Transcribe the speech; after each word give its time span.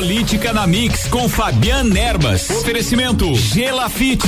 Política 0.00 0.50
na 0.54 0.66
Mix 0.66 1.06
com 1.08 1.28
Fabian 1.28 1.94
Erbas. 1.94 2.48
Oferecimento 2.48 3.34
Gelafite. 3.34 4.26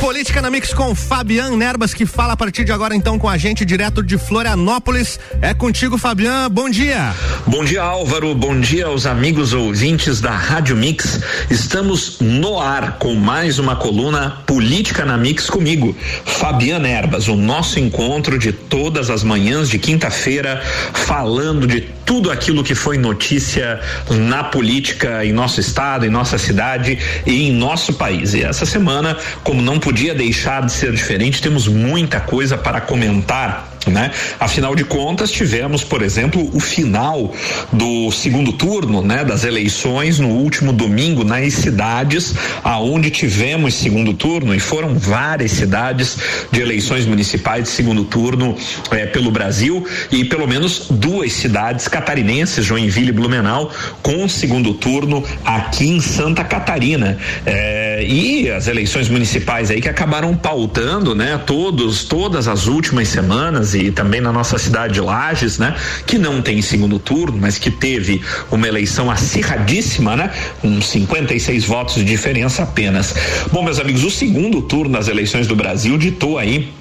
Política 0.00 0.40
na 0.40 0.48
Mix 0.48 0.72
com 0.72 0.94
Fabian 0.94 1.56
Nerbas, 1.56 1.92
que 1.92 2.06
fala 2.06 2.34
a 2.34 2.36
partir 2.36 2.64
de 2.64 2.70
agora 2.70 2.94
então 2.94 3.18
com 3.18 3.28
a 3.28 3.36
gente 3.36 3.64
direto 3.64 4.00
de 4.00 4.16
Florianópolis. 4.16 5.18
É 5.42 5.52
contigo, 5.52 5.98
Fabian. 5.98 6.48
Bom 6.48 6.70
dia. 6.70 7.12
Bom 7.44 7.64
dia, 7.64 7.82
Álvaro. 7.82 8.32
Bom 8.34 8.58
dia 8.60 8.86
aos 8.86 9.06
amigos 9.06 9.52
ouvintes 9.52 10.20
da 10.20 10.30
Rádio 10.30 10.76
Mix. 10.76 11.20
Estamos 11.50 12.20
no 12.20 12.60
ar 12.60 12.98
com 12.98 13.14
mais 13.16 13.58
uma 13.58 13.74
coluna 13.74 14.42
Política 14.46 15.04
na 15.04 15.16
Mix 15.16 15.50
comigo, 15.50 15.96
Fabian 16.24 16.78
Nerbas. 16.78 17.26
O 17.26 17.34
nosso 17.34 17.80
encontro 17.80 18.38
de 18.38 18.52
todas 18.52 19.10
as 19.10 19.24
manhãs 19.24 19.68
de 19.68 19.78
quinta-feira, 19.78 20.62
falando 20.92 21.66
de 21.66 21.98
tudo 22.08 22.30
aquilo 22.30 22.64
que 22.64 22.74
foi 22.74 22.96
notícia 22.96 23.80
na 24.10 24.42
política 24.42 25.24
em 25.26 25.32
nosso 25.32 25.60
estado, 25.60 26.06
em 26.06 26.08
nossa 26.08 26.38
cidade 26.38 26.98
e 27.26 27.48
em 27.48 27.52
nosso 27.52 27.92
país. 27.92 28.32
E 28.32 28.42
essa 28.42 28.64
semana, 28.64 29.14
como 29.44 29.60
não 29.60 29.78
podia 29.88 30.14
deixar 30.14 30.66
de 30.66 30.70
ser 30.70 30.92
diferente, 30.92 31.40
temos 31.40 31.66
muita 31.66 32.20
coisa 32.20 32.58
para 32.58 32.78
comentar 32.78 33.67
né? 33.86 34.10
Afinal 34.38 34.74
de 34.74 34.84
contas, 34.84 35.30
tivemos, 35.30 35.84
por 35.84 36.02
exemplo, 36.02 36.50
o 36.52 36.60
final 36.60 37.32
do 37.72 38.10
segundo 38.10 38.52
turno, 38.52 39.02
né, 39.02 39.24
das 39.24 39.44
eleições 39.44 40.18
no 40.18 40.28
último 40.28 40.72
domingo 40.72 41.24
nas 41.24 41.54
cidades 41.54 42.34
aonde 42.62 43.10
tivemos 43.10 43.74
segundo 43.74 44.12
turno 44.14 44.54
e 44.54 44.60
foram 44.60 44.98
várias 44.98 45.52
cidades 45.52 46.18
de 46.50 46.60
eleições 46.60 47.06
municipais 47.06 47.64
de 47.64 47.70
segundo 47.70 48.04
turno 48.04 48.56
eh, 48.90 49.06
pelo 49.06 49.30
Brasil 49.30 49.86
e 50.10 50.24
pelo 50.24 50.46
menos 50.46 50.86
duas 50.90 51.32
cidades 51.32 51.88
catarinenses, 51.88 52.64
Joinville 52.64 53.08
e 53.08 53.12
Blumenau, 53.12 53.70
com 54.02 54.28
segundo 54.28 54.74
turno 54.74 55.24
aqui 55.44 55.88
em 55.88 56.00
Santa 56.00 56.44
Catarina. 56.44 57.18
Eh, 57.46 58.06
e 58.08 58.50
as 58.50 58.66
eleições 58.66 59.08
municipais 59.08 59.70
aí 59.70 59.80
que 59.80 59.88
acabaram 59.88 60.34
pautando, 60.34 61.14
né, 61.14 61.40
todos, 61.46 62.04
todas 62.04 62.48
as 62.48 62.66
últimas 62.66 63.08
semanas 63.08 63.74
e 63.78 63.90
também 63.90 64.20
na 64.20 64.32
nossa 64.32 64.58
cidade 64.58 64.94
de 64.94 65.00
Lages, 65.00 65.58
né? 65.58 65.74
Que 66.06 66.18
não 66.18 66.42
tem 66.42 66.60
segundo 66.62 66.98
turno, 66.98 67.38
mas 67.40 67.58
que 67.58 67.70
teve 67.70 68.22
uma 68.50 68.66
eleição 68.66 69.10
acirradíssima, 69.10 70.16
né? 70.16 70.30
Com 70.60 70.80
56 70.80 71.64
votos 71.64 71.96
de 71.96 72.04
diferença 72.04 72.62
apenas. 72.62 73.14
Bom, 73.52 73.62
meus 73.62 73.78
amigos, 73.78 74.04
o 74.04 74.10
segundo 74.10 74.62
turno 74.62 74.92
das 74.92 75.08
eleições 75.08 75.46
do 75.46 75.54
Brasil 75.54 75.96
ditou 75.96 76.38
aí 76.38 76.72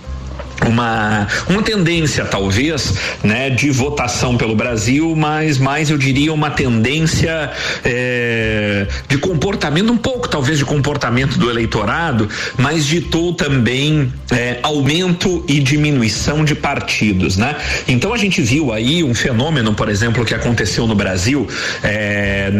uma, 0.65 1.27
uma 1.47 1.61
tendência 1.61 2.25
talvez 2.25 2.93
né 3.23 3.49
de 3.49 3.69
votação 3.69 4.37
pelo 4.37 4.55
Brasil 4.55 5.15
mas 5.15 5.57
mais 5.57 5.89
eu 5.89 5.97
diria 5.97 6.33
uma 6.33 6.49
tendência 6.49 7.51
é, 7.83 8.87
de 9.07 9.17
comportamento 9.17 9.91
um 9.91 9.97
pouco 9.97 10.27
talvez 10.27 10.57
de 10.57 10.65
comportamento 10.65 11.37
do 11.37 11.49
eleitorado 11.49 12.27
mas 12.57 12.85
ditou 12.85 13.33
também 13.33 14.11
é, 14.31 14.59
aumento 14.63 15.43
e 15.47 15.59
diminuição 15.59 16.43
de 16.43 16.55
partidos 16.55 17.37
né? 17.37 17.55
Então 17.87 18.13
a 18.13 18.17
gente 18.17 18.41
viu 18.41 18.73
aí 18.73 19.03
um 19.03 19.13
fenômeno 19.13 19.73
por 19.73 19.89
exemplo 19.89 20.25
que 20.25 20.33
aconteceu 20.33 20.87
no 20.87 20.95
Brasil 20.95 21.47
é, 21.83 22.51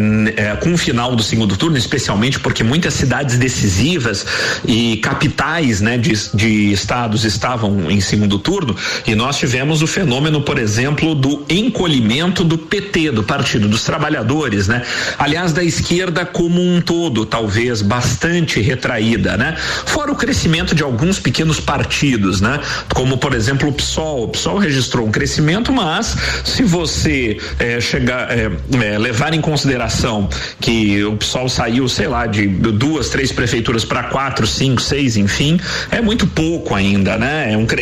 com 0.60 0.72
o 0.72 0.78
final 0.78 1.16
do 1.16 1.22
segundo 1.22 1.56
turno 1.56 1.76
especialmente 1.76 2.38
porque 2.38 2.62
muitas 2.62 2.94
cidades 2.94 3.38
decisivas 3.38 4.24
e 4.66 4.96
capitais 4.98 5.80
né 5.80 5.98
de, 5.98 6.12
de 6.34 6.72
estados 6.72 7.24
estavam 7.24 7.87
em 7.90 8.00
segundo 8.00 8.38
turno 8.38 8.76
e 9.06 9.14
nós 9.14 9.36
tivemos 9.36 9.82
o 9.82 9.86
fenômeno, 9.86 10.40
por 10.42 10.58
exemplo, 10.58 11.14
do 11.14 11.44
encolhimento 11.48 12.44
do 12.44 12.58
PT, 12.58 13.10
do 13.10 13.22
Partido 13.22 13.68
dos 13.68 13.84
Trabalhadores, 13.84 14.68
né? 14.68 14.82
Aliás, 15.18 15.52
da 15.52 15.64
esquerda 15.64 16.24
como 16.24 16.60
um 16.60 16.80
todo, 16.80 17.24
talvez 17.24 17.82
bastante 17.82 18.60
retraída, 18.60 19.36
né? 19.36 19.56
Fora 19.86 20.12
o 20.12 20.16
crescimento 20.16 20.74
de 20.74 20.82
alguns 20.82 21.18
pequenos 21.18 21.58
partidos, 21.58 22.40
né? 22.40 22.60
Como, 22.94 23.18
por 23.18 23.34
exemplo, 23.34 23.68
o 23.68 23.72
PSOL. 23.72 24.24
O 24.24 24.28
PSOL 24.28 24.58
registrou 24.58 25.06
um 25.06 25.10
crescimento, 25.10 25.72
mas 25.72 26.16
se 26.44 26.62
você 26.62 27.38
eh, 27.58 27.80
chegar, 27.80 28.30
eh, 28.30 28.50
eh, 28.82 28.98
levar 28.98 29.32
em 29.32 29.40
consideração 29.40 30.28
que 30.60 31.02
o 31.04 31.16
PSOL 31.16 31.48
saiu, 31.48 31.88
sei 31.88 32.08
lá, 32.08 32.26
de 32.26 32.46
duas, 32.46 33.08
três 33.08 33.32
prefeituras 33.32 33.84
para 33.84 34.04
quatro, 34.04 34.46
cinco, 34.46 34.80
seis, 34.80 35.16
enfim, 35.16 35.58
é 35.90 36.00
muito 36.00 36.26
pouco 36.26 36.74
ainda, 36.74 37.16
né? 37.16 37.52
É 37.52 37.56
um 37.56 37.64
crescimento 37.64 37.77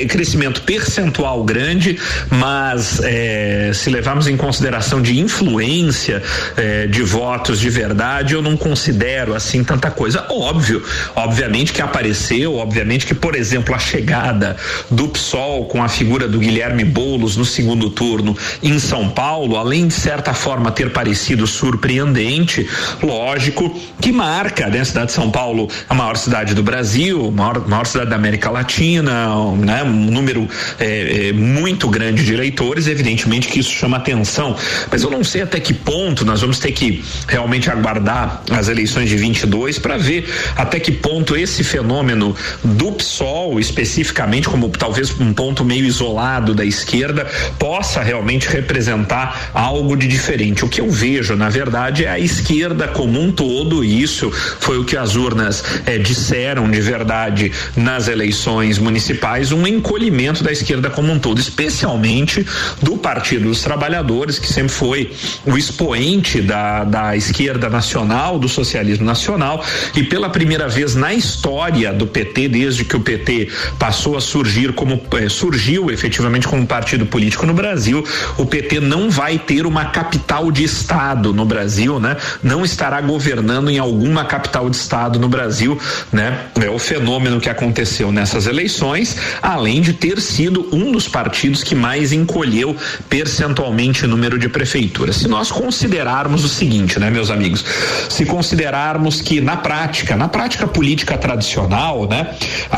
percentual 0.65 1.45
grande, 1.45 1.99
mas 2.31 3.01
é, 3.03 3.71
se 3.75 3.91
levarmos 3.91 4.27
em 4.27 4.37
consideração 4.37 5.01
de 5.01 5.19
influência 5.19 6.23
é, 6.57 6.87
de 6.87 7.03
votos 7.03 7.61
de 7.61 7.71
verdade, 7.71 8.35
eu 8.35 8.43
não 8.43 8.57
considero 8.57 9.35
assim 9.35 9.63
tanta 9.65 9.91
coisa. 9.91 10.27
Óbvio, 10.31 10.83
obviamente 11.15 11.73
que 11.73 11.81
apareceu, 11.81 12.57
obviamente 12.57 13.07
que, 13.07 13.15
por 13.15 13.35
exemplo, 13.35 13.75
a 13.75 13.79
chegada 13.79 14.57
do 14.91 15.09
PSOL 15.09 15.67
com 15.67 15.83
a 15.83 15.89
figura 15.89 16.29
do 16.29 16.39
Guilherme 16.39 16.85
Boulos 16.85 17.37
no 17.37 17.45
segundo 17.45 17.91
turno 17.91 18.37
em 18.63 18.79
São 18.79 19.09
Paulo, 19.09 19.57
além 19.57 19.87
de 19.87 19.95
certa 19.95 20.35
forma 20.35 20.71
ter 20.71 20.93
parecido 20.93 21.47
surpreendente, 21.47 22.69
lógico 23.03 23.75
que 24.01 24.13
marca, 24.13 24.69
né? 24.69 24.81
A 24.81 24.85
cidade 24.85 25.07
de 25.07 25.13
São 25.13 25.31
Paulo, 25.31 25.69
a 25.89 25.95
maior 25.95 26.17
cidade 26.17 26.55
do 26.55 26.63
Brasil, 26.63 27.31
maior, 27.31 27.67
maior 27.67 27.87
cidade 27.87 28.11
da 28.11 28.17
América 28.17 28.51
Latina, 28.51 29.53
né? 29.57 29.86
Um 29.87 30.11
número 30.11 30.49
é, 30.79 31.29
é, 31.29 31.33
muito 31.33 31.89
grande 31.89 32.25
de 32.25 32.33
eleitores, 32.33 32.87
evidentemente 32.87 33.49
que 33.49 33.61
isso 33.61 33.73
chama 33.73 33.97
atenção. 33.97 34.57
Mas 34.91 35.03
eu 35.03 35.11
não 35.11 35.25
sei 35.25 35.43
até 35.43 35.61
que 35.61 35.73
ponto 35.75 36.25
nós 36.25 36.41
vamos 36.41 36.59
ter 36.59 36.73
que 36.73 37.05
realmente 37.29 37.71
aguardar 37.71 38.43
as 38.51 38.69
eleições 38.69 39.09
de 39.09 39.17
22 39.17 39.79
para 39.79 39.97
ver 39.97 40.29
até 40.57 40.79
que 40.79 40.93
ponto 40.93 41.37
esse 41.37 41.63
fenômeno 41.65 42.35
do 42.63 42.93
PSOL, 42.93 43.59
especificamente, 43.59 44.49
como 44.49 44.69
talvez 44.69 45.19
um 45.21 45.33
ponto 45.33 45.65
meio 45.65 45.85
isolado 45.85 46.55
da 46.55 46.65
esquerda, 46.65 47.27
possa 47.59 48.03
realmente 48.03 48.49
representar 48.49 49.51
algo 49.53 49.97
de 49.97 50.07
diferente. 50.07 50.65
O 50.65 50.69
que 50.69 50.81
eu 50.81 50.91
vejo, 50.91 51.37
na 51.37 51.49
verdade, 51.49 52.05
é 52.05 52.11
a 52.11 52.19
esquerda 52.19 52.89
como 52.89 53.21
um 53.21 53.31
todo, 53.31 53.85
e 53.85 54.03
isso 54.03 54.31
foi 54.31 54.79
o 54.79 54.85
que 54.85 54.97
as 54.97 55.17
urnas 55.17 55.63
é, 55.85 55.99
disseram 55.99 56.71
de 56.71 56.81
verdade 56.81 57.53
nas 57.77 58.09
eleições 58.09 58.79
municipais, 58.79 59.53
um 59.53 59.67
encolhimento 59.77 60.43
da 60.43 60.53
esquerda 60.53 60.91
como 60.91 61.13
um 61.13 61.19
todo, 61.19 61.39
especialmente 61.39 62.45
do 62.83 62.97
Partido 62.97 63.49
dos 63.49 63.63
Trabalhadores, 63.63 64.39
que 64.39 64.47
sempre 64.47 64.73
foi 64.73 65.13
o 65.45 65.57
expoente 65.57 66.41
da, 66.41 66.85
da 66.85 67.17
esquerda 67.17 67.69
nacional, 67.69 68.39
do 68.39 68.49
socialismo 68.49 69.05
nacional, 69.05 69.65
e 69.95 70.03
pela 70.03 70.29
primeira 70.29 70.69
vez 70.69 70.95
na 70.95 71.13
história 71.13 71.93
do 71.93 72.07
PT, 72.07 72.49
desde 72.49 72.85
que 72.85 72.97
o 72.97 73.01
PT 73.01 73.49
passou 73.79 74.17
a 74.17 74.21
surgir 74.21 74.73
como 74.73 75.01
eh, 75.13 75.29
surgiu 75.29 75.91
efetivamente 75.91 76.49
como 76.49 76.67
partido 76.67 77.07
político 77.07 77.47
no 77.47 77.55
Brasil, 77.55 78.05
o 78.37 78.47
PT 78.47 78.81
não 78.81 79.11
vai 79.11 79.39
ter 79.39 79.67
uma 79.67 79.87
capital 79.87 80.51
de 80.51 80.65
estado 80.65 81.33
no 81.33 81.45
Brasil, 81.45 81.99
né? 81.99 82.17
Não 82.43 82.65
estará 82.65 83.01
governando 83.01 83.71
em 83.71 83.79
alguma 83.79 84.25
capital 84.25 84.69
de 84.69 84.77
estado 84.77 85.19
no 85.19 85.29
Brasil, 85.29 85.79
né? 86.13 86.47
É 86.61 86.71
o 86.71 86.79
fenômeno 86.79 87.41
que 87.41 87.49
aconteceu 87.49 88.13
nessas 88.13 88.47
eleições, 88.47 89.17
além 89.43 89.66
de 89.81 89.93
ter 89.93 90.21
sido 90.21 90.69
um 90.73 90.93
dos 90.93 91.09
partidos 91.09 91.63
que 91.63 91.75
mais 91.75 92.13
encolheu 92.13 92.77
percentualmente 93.09 94.05
o 94.05 94.09
número 94.09 94.39
de 94.39 94.49
prefeituras. 94.49 95.17
Se 95.17 95.29
nós 95.29 95.51
considerarmos 95.51 96.45
o 96.45 96.49
seguinte, 96.49 96.99
né, 96.99 97.11
meus 97.11 97.31
amigos, 97.31 97.65
se 98.09 98.25
considerarmos 98.25 99.21
que 99.21 99.41
na 99.41 99.57
prática, 99.57 100.17
na 100.17 100.29
prática 100.29 100.67
política 100.67 101.19
tradicional, 101.19 102.09
né, 102.09 102.35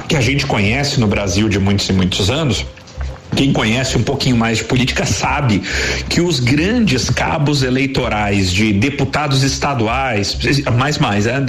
que 0.09 0.17
a 0.17 0.21
gente 0.21 0.47
conhece 0.47 0.99
no 0.99 1.07
Brasil 1.07 1.49
de 1.49 1.59
muitos 1.59 1.89
e 1.89 1.93
muitos 1.93 2.31
anos, 2.31 2.65
quem 3.39 3.53
conhece 3.53 3.97
um 3.97 4.03
pouquinho 4.03 4.37
mais 4.37 4.59
de 4.59 4.65
política 4.65 5.07
sabe 5.07 5.63
que 6.09 6.21
os 6.21 6.41
grandes 6.41 7.09
cabos 7.09 7.63
eleitorais 7.63 8.53
de 8.53 8.73
deputados 8.73 9.45
estaduais, 9.45 10.37
mais 10.77 10.99
mais, 10.99 11.25
é, 11.25 11.41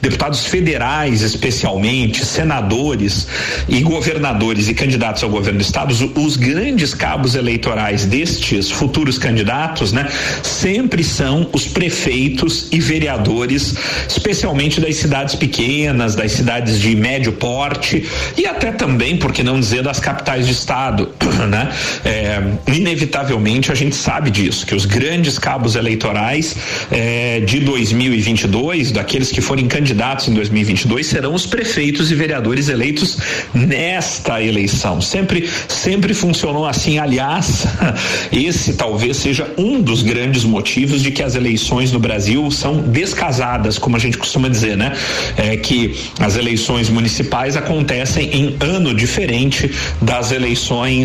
deputados 0.00 0.46
federais 0.46 1.20
especialmente, 1.20 2.24
senadores 2.24 3.28
e 3.68 3.82
governadores 3.82 4.68
e 4.68 4.74
candidatos 4.74 5.22
ao 5.22 5.28
governo 5.28 5.58
do 5.58 5.62
estado, 5.62 5.92
os 6.14 6.36
grandes 6.38 6.94
cabos 6.94 7.34
eleitorais 7.34 8.06
destes 8.06 8.70
futuros 8.70 9.18
candidatos, 9.18 9.92
né, 9.92 10.08
sempre 10.42 11.04
são 11.04 11.46
os 11.52 11.66
prefeitos 11.66 12.68
e 12.72 12.80
vereadores, 12.80 13.74
especialmente 14.08 14.80
das 14.80 14.96
cidades 14.96 15.34
pequenas, 15.34 16.14
das 16.14 16.32
cidades 16.32 16.80
de 16.80 16.96
médio 16.96 17.32
porte 17.32 18.08
e 18.34 18.46
até 18.46 18.72
também, 18.72 19.18
por 19.18 19.30
que 19.30 19.42
não 19.42 19.60
dizer, 19.60 19.82
das 19.82 20.00
capitais 20.00 20.46
de 20.46 20.54
estado 20.54 21.17
né? 21.48 21.70
É, 22.04 22.42
inevitavelmente 22.72 23.72
a 23.72 23.74
gente 23.74 23.96
sabe 23.96 24.30
disso, 24.30 24.66
que 24.66 24.74
os 24.74 24.84
grandes 24.84 25.38
cabos 25.38 25.76
eleitorais 25.76 26.56
é, 26.90 27.40
de 27.40 27.60
2022, 27.60 28.92
daqueles 28.92 29.30
que 29.30 29.40
forem 29.40 29.66
candidatos 29.66 30.28
em 30.28 30.34
2022, 30.34 31.06
serão 31.06 31.34
os 31.34 31.46
prefeitos 31.46 32.10
e 32.10 32.14
vereadores 32.14 32.68
eleitos 32.68 33.18
nesta 33.54 34.42
eleição. 34.42 35.00
Sempre, 35.00 35.48
sempre 35.68 36.14
funcionou 36.14 36.66
assim. 36.66 36.98
Aliás, 36.98 37.66
esse 38.32 38.74
talvez 38.74 39.16
seja 39.16 39.52
um 39.56 39.80
dos 39.80 40.02
grandes 40.02 40.44
motivos 40.44 41.02
de 41.02 41.10
que 41.10 41.22
as 41.22 41.34
eleições 41.34 41.92
no 41.92 41.98
Brasil 41.98 42.50
são 42.50 42.80
descasadas, 42.80 43.78
como 43.78 43.96
a 43.96 43.98
gente 43.98 44.16
costuma 44.16 44.48
dizer, 44.48 44.76
né? 44.76 44.92
É 45.36 45.56
que 45.56 45.94
as 46.20 46.36
eleições 46.36 46.88
municipais 46.88 47.56
acontecem 47.56 48.30
em 48.32 48.56
ano 48.60 48.94
diferente 48.94 49.70
das 50.00 50.32
eleições 50.32 50.97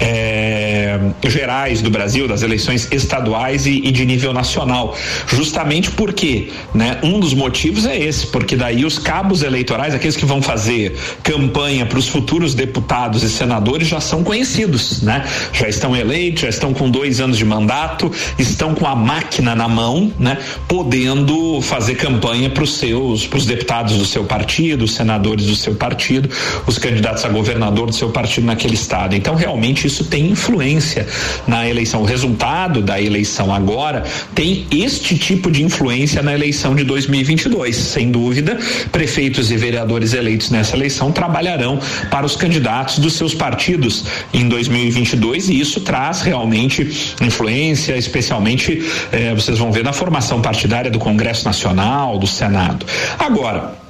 é, 0.00 0.98
gerais 1.26 1.82
do 1.82 1.90
Brasil, 1.90 2.26
das 2.26 2.42
eleições 2.42 2.88
estaduais 2.90 3.66
e, 3.66 3.78
e, 3.84 3.92
de 3.92 4.04
nível 4.04 4.32
nacional. 4.32 4.96
Justamente 5.26 5.90
porque, 5.90 6.50
né? 6.74 6.98
Um 7.02 7.20
dos 7.20 7.34
motivos 7.34 7.86
é 7.86 7.96
esse, 7.96 8.26
porque 8.28 8.56
daí 8.56 8.84
os 8.84 8.98
cabos 8.98 9.42
eleitorais, 9.42 9.94
aqueles 9.94 10.16
que 10.16 10.24
vão 10.24 10.42
fazer 10.42 10.96
campanha 11.22 11.86
para 11.86 11.98
os 11.98 12.08
futuros 12.08 12.54
deputados 12.54 13.22
e 13.22 13.30
senadores 13.30 13.88
já 13.88 14.00
são 14.00 14.24
conhecidos, 14.24 15.02
né? 15.02 15.24
Já 15.52 15.68
estão 15.68 15.94
eleitos, 15.94 16.42
já 16.42 16.48
estão 16.48 16.72
com 16.72 16.90
dois 16.90 17.20
anos 17.20 17.38
de 17.38 17.44
mandato, 17.44 18.10
estão 18.38 18.74
com 18.74 18.86
a 18.86 18.94
máquina 18.94 19.54
na 19.54 19.68
mão, 19.68 20.12
né? 20.18 20.38
Podendo 20.66 21.60
fazer 21.60 21.94
campanha 21.96 22.50
para 22.50 22.64
os 22.64 22.76
seus, 22.76 23.26
para 23.26 23.38
os 23.38 23.46
deputados 23.46 23.96
do 23.96 24.04
seu 24.04 24.24
partido, 24.24 24.84
os 24.84 24.94
senadores 24.94 25.46
do 25.46 25.54
seu 25.54 25.74
partido, 25.74 26.28
os 26.66 26.78
candidatos 26.78 27.24
a 27.24 27.28
governador 27.28 27.86
do 27.86 27.94
seu 27.94 28.10
partido 28.10 28.46
naquele 28.46 28.74
estado. 28.74 29.14
Então, 29.14 29.35
realmente 29.36 29.86
isso 29.86 30.04
tem 30.04 30.30
influência 30.30 31.06
na 31.46 31.68
eleição. 31.68 32.02
O 32.02 32.04
resultado 32.04 32.82
da 32.82 33.00
eleição 33.00 33.54
agora 33.54 34.04
tem 34.34 34.66
este 34.70 35.16
tipo 35.16 35.50
de 35.50 35.62
influência 35.62 36.22
na 36.22 36.34
eleição 36.34 36.74
de 36.74 36.84
2022. 36.84 37.76
Sem 37.76 38.10
dúvida, 38.10 38.58
prefeitos 38.90 39.50
e 39.50 39.56
vereadores 39.56 40.12
eleitos 40.12 40.50
nessa 40.50 40.74
eleição 40.76 41.12
trabalharão 41.12 41.78
para 42.10 42.26
os 42.26 42.36
candidatos 42.36 42.98
dos 42.98 43.14
seus 43.14 43.34
partidos 43.34 44.04
em 44.32 44.48
2022 44.48 45.48
e 45.48 45.60
isso 45.60 45.80
traz 45.80 46.22
realmente 46.22 47.14
influência, 47.20 47.96
especialmente 47.96 48.82
eh, 49.12 49.34
vocês 49.34 49.58
vão 49.58 49.70
ver 49.70 49.84
na 49.84 49.92
formação 49.92 50.40
partidária 50.40 50.90
do 50.90 50.98
Congresso 50.98 51.44
Nacional, 51.44 52.18
do 52.18 52.26
Senado. 52.26 52.84
Agora, 53.18 53.85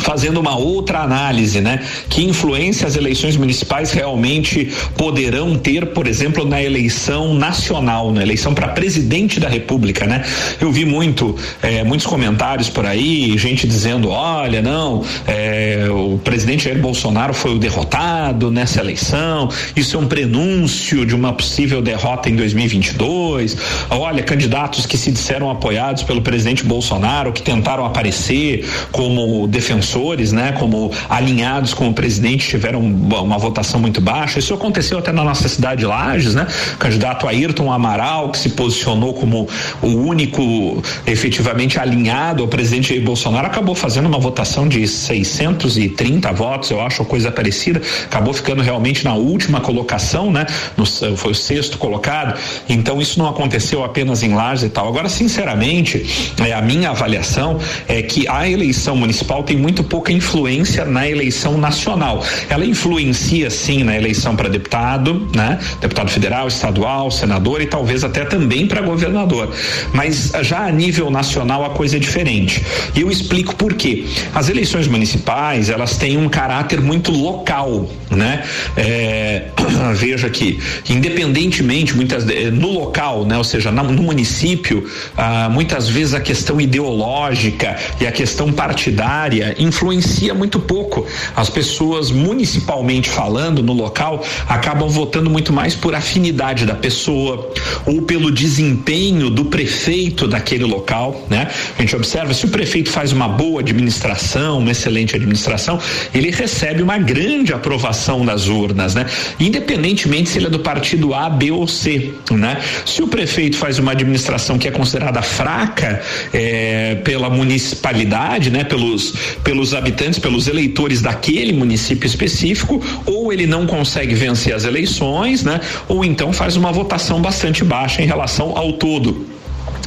fazendo 0.00 0.40
uma 0.40 0.56
outra 0.56 1.00
análise, 1.00 1.60
né? 1.60 1.80
Que 2.08 2.24
influência 2.24 2.86
as 2.86 2.96
eleições 2.96 3.36
municipais 3.36 3.92
realmente 3.92 4.70
poderão 4.96 5.56
ter, 5.56 5.86
por 5.86 6.06
exemplo, 6.06 6.44
na 6.44 6.62
eleição 6.62 7.34
nacional, 7.34 8.10
na 8.10 8.22
eleição 8.22 8.54
para 8.54 8.68
presidente 8.68 9.38
da 9.38 9.48
República, 9.48 10.06
né? 10.06 10.24
Eu 10.60 10.72
vi 10.72 10.84
muito, 10.84 11.36
é, 11.62 11.84
muitos 11.84 12.06
comentários 12.06 12.68
por 12.68 12.86
aí, 12.86 13.36
gente 13.36 13.66
dizendo, 13.66 14.08
olha, 14.08 14.62
não, 14.62 15.04
é, 15.26 15.86
o 15.90 16.18
presidente 16.18 16.64
Jair 16.64 16.80
Bolsonaro 16.80 17.34
foi 17.34 17.54
o 17.54 17.58
derrotado 17.58 18.50
nessa 18.50 18.80
eleição, 18.80 19.48
isso 19.76 19.96
é 19.96 20.00
um 20.00 20.06
prenúncio 20.06 21.04
de 21.04 21.14
uma 21.14 21.32
possível 21.32 21.82
derrota 21.82 22.30
em 22.30 22.36
2022. 22.36 23.56
Olha, 23.90 24.22
candidatos 24.22 24.86
que 24.86 24.96
se 24.96 25.10
disseram 25.10 25.50
apoiados 25.50 26.02
pelo 26.02 26.22
presidente 26.22 26.64
Bolsonaro, 26.64 27.32
que 27.32 27.42
tentaram 27.42 27.84
aparecer 27.84 28.64
como 28.90 29.46
defensores 29.46 29.81
defensores, 29.82 30.32
né, 30.32 30.52
como 30.52 30.90
alinhados 31.08 31.74
com 31.74 31.88
o 31.88 31.94
presidente, 31.94 32.48
tiveram 32.48 32.80
uma 32.80 33.36
votação 33.36 33.80
muito 33.80 34.00
baixa. 34.00 34.38
Isso 34.38 34.54
aconteceu 34.54 34.98
até 34.98 35.12
na 35.12 35.24
nossa 35.24 35.48
cidade 35.48 35.80
de 35.80 35.86
Lages, 35.86 36.34
né? 36.34 36.46
O 36.74 36.78
candidato 36.78 37.26
Ayrton 37.26 37.70
Amaral, 37.70 38.30
que 38.30 38.38
se 38.38 38.50
posicionou 38.50 39.12
como 39.14 39.48
o 39.82 39.88
único 39.88 40.82
efetivamente 41.06 41.78
alinhado 41.78 42.42
ao 42.42 42.48
presidente 42.48 42.90
Jair 42.90 43.02
Bolsonaro, 43.02 43.46
acabou 43.46 43.74
fazendo 43.74 44.06
uma 44.06 44.18
votação 44.18 44.68
de 44.68 44.86
630 44.86 46.32
votos, 46.32 46.70
eu 46.70 46.80
acho, 46.80 47.04
coisa 47.04 47.30
parecida. 47.30 47.82
Acabou 48.04 48.32
ficando 48.32 48.62
realmente 48.62 49.04
na 49.04 49.14
última 49.14 49.60
colocação, 49.60 50.30
né? 50.30 50.46
No, 50.76 50.86
foi 51.16 51.32
o 51.32 51.34
sexto 51.34 51.78
colocado. 51.78 52.38
Então 52.68 53.00
isso 53.00 53.18
não 53.18 53.28
aconteceu 53.28 53.82
apenas 53.82 54.22
em 54.22 54.34
Lages 54.34 54.64
e 54.64 54.68
tal. 54.68 54.86
Agora, 54.86 55.08
sinceramente, 55.08 56.32
é, 56.44 56.52
a 56.52 56.62
minha 56.62 56.90
avaliação 56.90 57.58
é 57.88 58.02
que 58.02 58.28
a 58.28 58.48
eleição 58.48 58.96
municipal 58.96 59.42
tem 59.42 59.56
muito 59.56 59.71
muito 59.72 59.84
pouca 59.84 60.12
influência 60.12 60.84
na 60.84 61.08
eleição 61.08 61.56
nacional. 61.56 62.22
Ela 62.50 62.66
influencia 62.66 63.48
sim 63.48 63.82
na 63.82 63.96
eleição 63.96 64.36
para 64.36 64.50
deputado, 64.50 65.26
né? 65.34 65.58
Deputado 65.80 66.10
federal, 66.10 66.46
estadual, 66.46 67.10
senador 67.10 67.62
e 67.62 67.66
talvez 67.66 68.04
até 68.04 68.26
também 68.26 68.66
para 68.66 68.82
governador. 68.82 69.50
Mas 69.94 70.30
já 70.42 70.66
a 70.66 70.70
nível 70.70 71.10
nacional 71.10 71.64
a 71.64 71.70
coisa 71.70 71.96
é 71.96 71.98
diferente. 71.98 72.62
E 72.94 73.00
eu 73.00 73.10
explico 73.10 73.54
por 73.56 73.72
quê. 73.72 74.04
As 74.34 74.50
eleições 74.50 74.86
municipais, 74.86 75.70
elas 75.70 75.96
têm 75.96 76.18
um 76.18 76.28
caráter 76.28 76.78
muito 76.78 77.10
local, 77.10 77.88
né? 78.10 78.44
É, 78.76 79.44
veja 79.96 80.26
aqui, 80.26 80.60
independentemente 80.90 81.96
muitas 81.96 82.26
no 82.52 82.70
local, 82.70 83.24
né? 83.24 83.38
Ou 83.38 83.44
seja, 83.44 83.70
no 83.72 84.02
município, 84.02 84.86
ah, 85.16 85.48
muitas 85.50 85.88
vezes 85.88 86.12
a 86.12 86.20
questão 86.20 86.60
ideológica 86.60 87.74
e 87.98 88.06
a 88.06 88.12
questão 88.12 88.52
partidária 88.52 89.54
influencia 89.62 90.34
muito 90.34 90.58
pouco. 90.58 91.06
As 91.34 91.48
pessoas, 91.48 92.10
municipalmente 92.10 93.08
falando, 93.08 93.62
no 93.62 93.72
local, 93.72 94.24
acabam 94.48 94.88
votando 94.88 95.30
muito 95.30 95.52
mais 95.52 95.74
por 95.74 95.94
afinidade 95.94 96.66
da 96.66 96.74
pessoa 96.74 97.52
ou 97.86 98.02
pelo 98.02 98.30
desempenho 98.30 99.30
do 99.30 99.46
prefeito 99.46 100.26
daquele 100.26 100.64
local, 100.64 101.26
né? 101.28 101.48
A 101.78 101.80
gente 101.80 101.94
observa 101.94 102.34
se 102.34 102.44
o 102.44 102.48
prefeito 102.48 102.90
faz 102.90 103.12
uma 103.12 103.28
boa 103.28 103.60
administração, 103.60 104.58
uma 104.58 104.70
excelente 104.70 105.14
administração, 105.16 105.78
ele 106.14 106.30
recebe 106.30 106.82
uma 106.82 106.98
grande 106.98 107.52
aprovação 107.52 108.24
das 108.24 108.48
urnas, 108.48 108.94
né? 108.94 109.06
Independentemente 109.38 110.30
se 110.30 110.38
ele 110.38 110.46
é 110.46 110.50
do 110.50 110.60
partido 110.60 111.14
A, 111.14 111.28
B 111.28 111.50
ou 111.50 111.66
C, 111.66 112.12
né? 112.30 112.60
Se 112.84 113.02
o 113.02 113.08
prefeito 113.08 113.56
faz 113.56 113.78
uma 113.78 113.92
administração 113.92 114.58
que 114.58 114.68
é 114.68 114.70
considerada 114.70 115.22
fraca 115.22 116.00
é, 116.32 116.96
pela 116.96 117.28
municipalidade, 117.30 118.50
né? 118.50 118.64
Pelos, 118.64 119.12
pelos 119.42 119.51
pelos 119.52 119.74
habitantes, 119.74 120.18
pelos 120.18 120.48
eleitores 120.48 121.02
daquele 121.02 121.52
município 121.52 122.06
específico, 122.06 122.82
ou 123.04 123.30
ele 123.30 123.46
não 123.46 123.66
consegue 123.66 124.14
vencer 124.14 124.54
as 124.54 124.64
eleições, 124.64 125.44
né? 125.44 125.60
Ou 125.86 126.02
então 126.02 126.32
faz 126.32 126.56
uma 126.56 126.72
votação 126.72 127.20
bastante 127.20 127.62
baixa 127.62 128.00
em 128.00 128.06
relação 128.06 128.56
ao 128.56 128.72
todo 128.72 129.31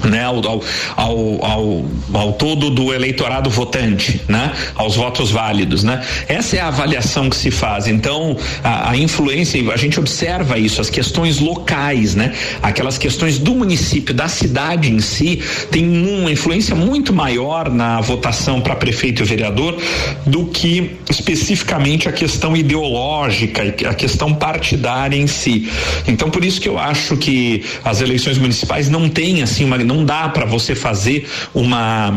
né, 0.05 0.23
ao, 0.23 0.41
ao, 0.45 1.45
ao, 1.45 1.85
ao, 2.13 2.33
todo 2.33 2.69
do 2.69 2.93
eleitorado 2.93 3.49
votante, 3.49 4.21
né, 4.27 4.53
aos 4.75 4.95
votos 4.95 5.31
válidos, 5.31 5.83
né. 5.83 6.03
Essa 6.27 6.57
é 6.57 6.59
a 6.59 6.67
avaliação 6.67 7.29
que 7.29 7.35
se 7.35 7.51
faz. 7.51 7.87
Então, 7.87 8.37
a, 8.63 8.91
a, 8.91 8.97
influência, 8.97 9.61
a 9.71 9.77
gente 9.77 9.99
observa 9.99 10.57
isso, 10.57 10.81
as 10.81 10.89
questões 10.89 11.39
locais, 11.39 12.15
né, 12.15 12.33
aquelas 12.61 12.97
questões 12.97 13.37
do 13.37 13.53
município, 13.55 14.13
da 14.13 14.27
cidade 14.27 14.91
em 14.91 14.99
si, 14.99 15.41
tem 15.71 15.85
uma 15.85 16.31
influência 16.31 16.75
muito 16.75 17.13
maior 17.13 17.69
na 17.69 18.01
votação 18.01 18.61
para 18.61 18.75
prefeito 18.75 19.21
e 19.21 19.25
vereador 19.25 19.77
do 20.25 20.45
que 20.45 20.97
especificamente 21.09 22.09
a 22.09 22.11
questão 22.11 22.55
ideológica, 22.55 23.63
a 23.89 23.93
questão 23.93 24.33
partidária 24.33 25.17
em 25.17 25.27
si. 25.27 25.69
Então, 26.07 26.29
por 26.29 26.43
isso 26.43 26.59
que 26.59 26.69
eu 26.69 26.77
acho 26.77 27.17
que 27.17 27.63
as 27.83 28.01
eleições 28.01 28.37
municipais 28.37 28.89
não 28.89 29.09
têm 29.09 29.41
assim 29.41 29.63
uma 29.63 29.75
não 29.85 29.94
não 29.95 30.05
dá 30.05 30.29
para 30.29 30.45
você 30.45 30.75
fazer 30.75 31.27
uma 31.53 32.13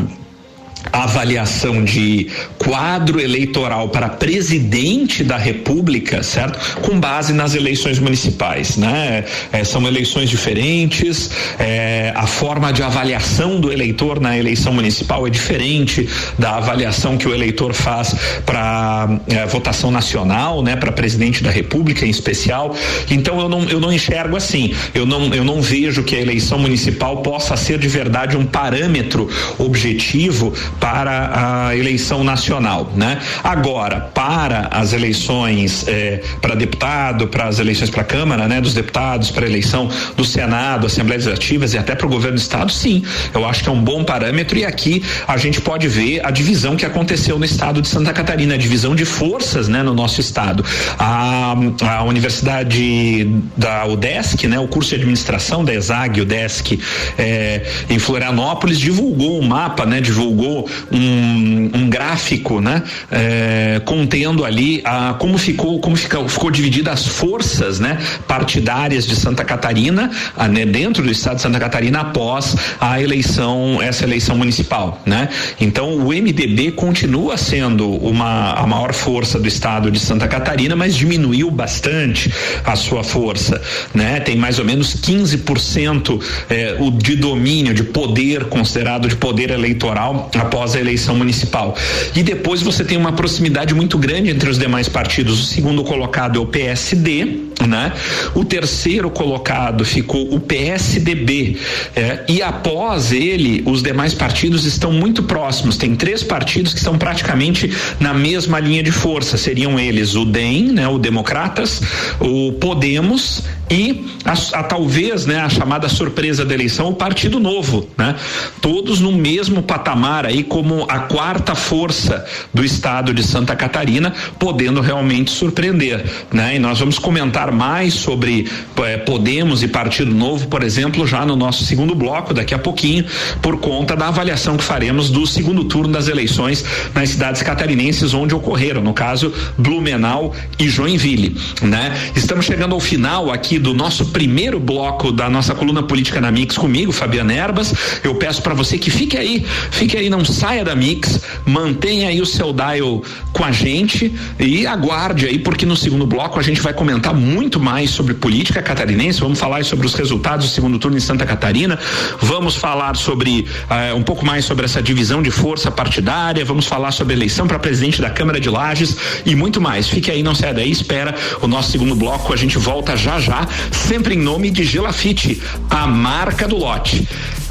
avaliação 0.92 1.84
de 1.84 2.28
quadro 2.58 3.20
eleitoral 3.20 3.88
para 3.88 4.08
presidente 4.08 5.22
da 5.22 5.36
República, 5.36 6.22
certo? 6.22 6.80
Com 6.80 6.98
base 6.98 7.32
nas 7.32 7.54
eleições 7.54 7.98
municipais, 7.98 8.76
né? 8.76 9.24
É, 9.52 9.64
são 9.64 9.86
eleições 9.86 10.30
diferentes, 10.30 11.30
é, 11.58 12.12
a 12.14 12.26
forma 12.26 12.72
de 12.72 12.82
avaliação 12.82 13.60
do 13.60 13.72
eleitor 13.72 14.20
na 14.20 14.36
eleição 14.36 14.72
municipal 14.72 15.26
é 15.26 15.30
diferente 15.30 16.08
da 16.38 16.56
avaliação 16.56 17.16
que 17.16 17.28
o 17.28 17.34
eleitor 17.34 17.72
faz 17.72 18.14
para 18.44 19.20
é, 19.28 19.46
votação 19.46 19.90
nacional, 19.90 20.62
né? 20.62 20.76
Para 20.76 20.92
presidente 20.92 21.42
da 21.42 21.50
República 21.50 22.04
em 22.04 22.10
especial. 22.10 22.74
Então 23.10 23.40
eu 23.40 23.48
não, 23.48 23.64
eu 23.64 23.80
não 23.80 23.92
enxergo 23.92 24.36
assim. 24.36 24.74
Eu 24.94 25.06
não, 25.06 25.34
eu 25.34 25.44
não 25.44 25.60
vejo 25.60 26.02
que 26.02 26.16
a 26.16 26.20
eleição 26.20 26.58
municipal 26.58 27.18
possa 27.18 27.56
ser 27.56 27.78
de 27.78 27.88
verdade 27.88 28.36
um 28.36 28.44
parâmetro 28.44 29.28
objetivo 29.58 30.52
para 30.80 31.68
a 31.68 31.76
eleição 31.76 32.24
nacional, 32.24 32.92
né? 32.94 33.18
Agora, 33.42 34.00
para 34.00 34.68
as 34.70 34.92
eleições 34.92 35.84
eh, 35.86 36.20
para 36.40 36.54
deputado, 36.54 37.28
para 37.28 37.44
as 37.44 37.58
eleições 37.58 37.90
para 37.90 38.02
a 38.02 38.04
Câmara, 38.04 38.48
né, 38.48 38.60
dos 38.60 38.74
deputados, 38.74 39.30
para 39.30 39.44
a 39.44 39.48
eleição 39.48 39.88
do 40.16 40.24
Senado, 40.24 40.86
Assembleias 40.86 41.24
Legislativas 41.24 41.74
e 41.74 41.78
até 41.78 41.94
para 41.94 42.06
o 42.06 42.08
governo 42.08 42.36
do 42.36 42.40
estado, 42.40 42.72
sim, 42.72 43.02
eu 43.34 43.46
acho 43.46 43.62
que 43.62 43.68
é 43.68 43.72
um 43.72 43.82
bom 43.82 44.04
parâmetro 44.04 44.58
e 44.58 44.64
aqui 44.64 45.02
a 45.26 45.36
gente 45.36 45.60
pode 45.60 45.86
ver 45.88 46.24
a 46.24 46.30
divisão 46.30 46.76
que 46.76 46.86
aconteceu 46.86 47.38
no 47.38 47.44
estado 47.44 47.82
de 47.82 47.88
Santa 47.88 48.12
Catarina, 48.12 48.54
a 48.54 48.58
divisão 48.58 48.94
de 48.94 49.04
forças, 49.04 49.68
né, 49.68 49.82
no 49.82 49.94
nosso 49.94 50.20
estado. 50.20 50.64
A, 50.98 51.54
a 51.82 52.02
Universidade 52.04 53.28
da 53.56 53.86
UDESC, 53.86 54.46
né, 54.46 54.58
o 54.58 54.68
curso 54.68 54.90
de 54.90 54.96
administração 54.96 55.64
da 55.64 55.74
ESAG, 55.74 56.20
UDESC, 56.20 56.78
eh, 57.18 57.62
em 57.90 57.98
Florianópolis 57.98 58.78
divulgou 58.78 59.40
um 59.40 59.46
mapa, 59.46 59.84
né, 59.84 60.00
divulgou 60.00 60.57
um, 60.90 61.70
um 61.74 61.90
gráfico, 61.90 62.60
né, 62.60 62.82
eh, 63.10 63.80
contendo 63.84 64.44
ali 64.44 64.80
a 64.84 65.14
como 65.14 65.38
ficou, 65.38 65.80
como 65.80 65.96
ficou, 65.96 66.28
ficou 66.28 66.50
dividida 66.50 66.92
as 66.92 67.06
forças, 67.06 67.78
né, 67.78 67.98
partidárias 68.26 69.06
de 69.06 69.14
Santa 69.16 69.44
Catarina, 69.44 70.10
a, 70.36 70.48
né, 70.48 70.64
dentro 70.64 71.02
do 71.02 71.10
estado 71.10 71.36
de 71.36 71.42
Santa 71.42 71.58
Catarina 71.58 72.00
após 72.00 72.56
a 72.80 73.00
eleição, 73.00 73.80
essa 73.82 74.04
eleição 74.04 74.36
municipal, 74.36 75.00
né? 75.04 75.28
Então 75.60 75.94
o 75.96 76.12
MDB 76.12 76.72
continua 76.72 77.36
sendo 77.36 77.88
uma 77.88 78.52
a 78.52 78.66
maior 78.66 78.92
força 78.92 79.38
do 79.38 79.48
estado 79.48 79.90
de 79.90 79.98
Santa 79.98 80.26
Catarina, 80.28 80.74
mas 80.76 80.94
diminuiu 80.96 81.50
bastante 81.50 82.32
a 82.64 82.76
sua 82.76 83.02
força, 83.02 83.60
né? 83.94 84.20
Tem 84.20 84.36
mais 84.36 84.58
ou 84.58 84.64
menos 84.64 84.94
15% 84.94 86.20
eh, 86.50 86.76
o 86.78 86.90
de 86.90 87.16
domínio, 87.16 87.74
de 87.74 87.84
poder 87.84 88.44
considerado 88.44 89.08
de 89.08 89.16
poder 89.16 89.50
eleitoral 89.50 90.30
após 90.48 90.74
a 90.74 90.80
eleição 90.80 91.14
municipal. 91.14 91.76
E 92.16 92.22
depois 92.22 92.62
você 92.62 92.82
tem 92.84 92.96
uma 92.96 93.12
proximidade 93.12 93.74
muito 93.74 93.98
grande 93.98 94.30
entre 94.30 94.48
os 94.48 94.58
demais 94.58 94.88
partidos. 94.88 95.40
O 95.40 95.44
segundo 95.44 95.84
colocado 95.84 96.38
é 96.38 96.42
o 96.42 96.46
PSD, 96.46 97.47
né? 97.66 97.92
O 98.34 98.44
terceiro 98.44 99.10
colocado 99.10 99.84
ficou 99.84 100.34
o 100.34 100.40
PSDB 100.40 101.58
eh, 101.96 102.24
e 102.28 102.42
após 102.42 103.12
ele 103.12 103.62
os 103.66 103.82
demais 103.82 104.14
partidos 104.14 104.64
estão 104.64 104.92
muito 104.92 105.22
próximos. 105.22 105.76
Tem 105.76 105.94
três 105.96 106.22
partidos 106.22 106.72
que 106.72 106.78
estão 106.78 106.96
praticamente 106.96 107.72
na 107.98 108.14
mesma 108.14 108.60
linha 108.60 108.82
de 108.82 108.92
força. 108.92 109.36
Seriam 109.36 109.78
eles 109.78 110.14
o 110.14 110.24
DEM, 110.24 110.72
né? 110.72 110.88
O 110.88 110.98
Democratas, 110.98 111.80
o 112.20 112.52
Podemos 112.52 113.42
e 113.70 114.06
a, 114.24 114.60
a, 114.60 114.62
talvez 114.62 115.26
né 115.26 115.40
a 115.40 115.48
chamada 115.48 115.88
surpresa 115.88 116.44
da 116.44 116.54
eleição 116.54 116.88
o 116.88 116.94
Partido 116.94 117.38
Novo 117.38 117.88
né 117.96 118.14
todos 118.60 119.00
no 119.00 119.12
mesmo 119.12 119.62
patamar 119.62 120.24
aí 120.24 120.42
como 120.42 120.86
a 120.88 121.00
quarta 121.00 121.54
força 121.54 122.24
do 122.52 122.64
estado 122.64 123.12
de 123.12 123.22
Santa 123.22 123.54
Catarina 123.54 124.12
podendo 124.38 124.80
realmente 124.80 125.30
surpreender 125.30 126.04
né 126.32 126.56
e 126.56 126.58
nós 126.58 126.78
vamos 126.78 126.98
comentar 126.98 127.47
mais 127.50 127.94
sobre 127.94 128.48
eh, 128.76 128.98
Podemos 128.98 129.62
e 129.62 129.68
Partido 129.68 130.12
Novo 130.14 130.48
por 130.48 130.62
exemplo 130.62 131.06
já 131.06 131.24
no 131.24 131.36
nosso 131.36 131.64
segundo 131.64 131.94
bloco 131.94 132.32
daqui 132.34 132.54
a 132.54 132.58
pouquinho 132.58 133.04
por 133.42 133.58
conta 133.58 133.96
da 133.96 134.08
avaliação 134.08 134.56
que 134.56 134.64
faremos 134.64 135.10
do 135.10 135.26
segundo 135.26 135.64
turno 135.64 135.92
das 135.92 136.08
eleições 136.08 136.64
nas 136.94 137.10
cidades 137.10 137.42
catarinenses 137.42 138.14
onde 138.14 138.34
ocorreram 138.34 138.82
no 138.82 138.92
caso 138.92 139.32
Blumenau 139.56 140.34
e 140.58 140.68
Joinville 140.68 141.36
né 141.62 141.96
estamos 142.14 142.46
chegando 142.46 142.74
ao 142.74 142.80
final 142.80 143.30
aqui 143.30 143.58
do 143.58 143.74
nosso 143.74 144.06
primeiro 144.06 144.58
bloco 144.58 145.12
da 145.12 145.28
nossa 145.30 145.54
coluna 145.54 145.82
política 145.82 146.20
na 146.20 146.30
Mix 146.30 146.56
comigo, 146.56 146.92
Fabiana 146.92 147.32
Erbas. 147.32 147.74
Eu 148.02 148.14
peço 148.14 148.42
para 148.42 148.54
você 148.54 148.78
que 148.78 148.90
fique 148.90 149.16
aí, 149.16 149.44
fique 149.70 149.96
aí, 149.96 150.10
não 150.10 150.24
saia 150.24 150.64
da 150.64 150.74
Mix, 150.74 151.20
mantenha 151.46 152.08
aí 152.08 152.20
o 152.20 152.26
seu 152.26 152.52
dial 152.52 153.02
com 153.32 153.44
a 153.44 153.52
gente 153.52 154.12
e 154.38 154.66
aguarde 154.66 155.26
aí, 155.26 155.38
porque 155.38 155.64
no 155.64 155.76
segundo 155.76 156.06
bloco 156.06 156.38
a 156.38 156.42
gente 156.42 156.60
vai 156.60 156.72
comentar 156.72 157.14
muito 157.14 157.37
mais 157.60 157.90
sobre 157.90 158.14
política 158.14 158.60
catarinense, 158.60 159.20
vamos 159.20 159.38
falar 159.38 159.64
sobre 159.64 159.86
os 159.86 159.94
resultados 159.94 160.46
do 160.46 160.52
segundo 160.52 160.78
turno 160.78 160.96
em 160.96 161.00
Santa 161.00 161.24
Catarina, 161.24 161.78
vamos 162.20 162.56
falar 162.56 162.96
sobre 162.96 163.46
uh, 163.70 163.96
um 163.96 164.02
pouco 164.02 164.26
mais 164.26 164.44
sobre 164.44 164.64
essa 164.64 164.82
divisão 164.82 165.22
de 165.22 165.30
força 165.30 165.70
partidária, 165.70 166.44
vamos 166.44 166.66
falar 166.66 166.90
sobre 166.90 167.14
eleição 167.14 167.46
para 167.46 167.58
presidente 167.58 168.00
da 168.00 168.10
Câmara 168.10 168.40
de 168.40 168.50
Lages 168.50 168.96
e 169.24 169.36
muito 169.36 169.60
mais. 169.60 169.88
Fique 169.88 170.10
aí, 170.10 170.22
não 170.22 170.34
saia 170.34 170.52
daí, 170.52 170.70
espera 170.70 171.14
o 171.40 171.46
nosso 171.46 171.70
segundo 171.70 171.94
bloco, 171.94 172.32
a 172.32 172.36
gente 172.36 172.58
volta 172.58 172.96
já 172.96 173.20
já 173.20 173.46
sempre 173.70 174.14
em 174.14 174.18
nome 174.18 174.50
de 174.50 174.64
Gelafite, 174.64 175.40
a 175.70 175.86
marca 175.86 176.48
do 176.48 176.56
lote. 176.56 177.06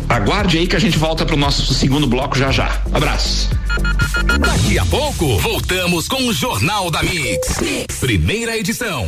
Aguarde 0.10 0.58
aí 0.58 0.68
que 0.68 0.76
a 0.76 0.80
gente 0.80 0.98
volta 0.98 1.26
para 1.26 1.36
o 1.36 1.40
nosso 1.40 1.74
segundo 1.74 2.08
bloco 2.08 2.38
já 2.38 2.52
já. 2.52 2.82
Abraço. 2.94 3.50
Daqui 4.40 4.80
a 4.80 4.86
pouco, 4.86 5.38
voltamos 5.38 6.08
com 6.08 6.28
o 6.28 6.34
Jornal 6.34 6.90
da 6.90 7.04
mix. 7.04 7.58
Primeira 8.00 8.58
edição. 8.58 9.08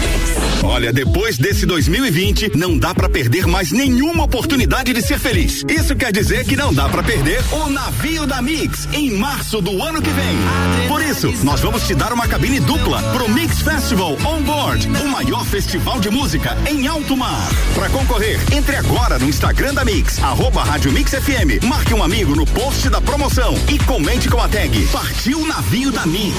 Olha, 0.63 0.93
depois 0.93 1.37
desse 1.37 1.65
2020, 1.65 2.55
não 2.55 2.77
dá 2.77 2.93
para 2.93 3.09
perder 3.09 3.47
mais 3.47 3.71
nenhuma 3.71 4.23
oportunidade 4.23 4.93
de 4.93 5.01
ser 5.01 5.19
feliz. 5.19 5.63
Isso 5.67 5.95
quer 5.95 6.11
dizer 6.11 6.45
que 6.45 6.55
não 6.55 6.73
dá 6.73 6.87
para 6.87 7.01
perder 7.01 7.41
o 7.51 7.69
navio 7.69 8.27
da 8.27 8.41
Mix 8.41 8.87
em 8.93 9.11
março 9.11 9.61
do 9.61 9.81
ano 9.81 10.01
que 10.01 10.09
vem. 10.09 10.87
Por 10.87 11.01
isso, 11.01 11.33
nós 11.43 11.61
vamos 11.61 11.85
te 11.87 11.95
dar 11.95 12.13
uma 12.13 12.27
cabine 12.27 12.59
dupla 12.59 13.01
pro 13.13 13.29
Mix 13.29 13.61
Festival 13.61 14.17
On 14.23 14.41
Board, 14.43 14.87
o 14.87 15.07
maior 15.09 15.43
festival 15.45 15.99
de 15.99 16.09
música 16.09 16.55
em 16.69 16.87
alto 16.87 17.17
mar. 17.17 17.49
Para 17.73 17.89
concorrer, 17.89 18.39
entre 18.53 18.75
agora 18.75 19.17
no 19.17 19.27
Instagram 19.27 19.73
da 19.73 19.83
Mix, 19.83 20.21
arroba 20.23 20.63
Rádio 20.63 20.91
Mix 20.91 21.11
FM, 21.11 21.63
marque 21.63 21.93
um 21.93 22.03
amigo 22.03 22.35
no 22.35 22.45
post 22.45 22.87
da 22.89 23.01
promoção 23.01 23.55
e 23.67 23.79
comente 23.79 24.29
com 24.29 24.39
a 24.39 24.47
tag 24.47 24.87
Partiu 24.91 25.45
navio 25.47 25.91
da 25.91 26.05
Mix. 26.05 26.35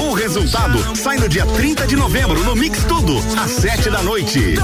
O 0.00 0.14
resultado 0.14 0.96
sai 0.96 1.18
no 1.18 1.28
dia 1.28 1.44
30 1.44 1.86
de 1.86 1.96
novembro 1.96 2.42
no 2.44 2.54
Mix 2.54 2.84
Tudo, 2.84 3.18
às 3.36 3.47
sete 3.48 3.88
da 3.88 4.02
noite. 4.02 4.54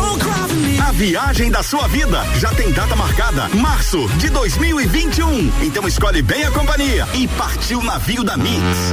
A 0.86 0.92
viagem 0.92 1.50
da 1.50 1.62
sua 1.62 1.88
vida 1.88 2.22
já 2.38 2.50
tem 2.50 2.70
data 2.70 2.94
marcada, 2.94 3.48
março 3.48 4.06
de 4.18 4.28
2021. 4.28 5.50
Então 5.62 5.88
escolhe 5.88 6.20
bem 6.20 6.44
a 6.44 6.50
companhia 6.50 7.08
e 7.14 7.26
partiu 7.26 7.80
o 7.80 7.82
navio 7.82 8.22
da 8.22 8.36
Mix. 8.36 8.92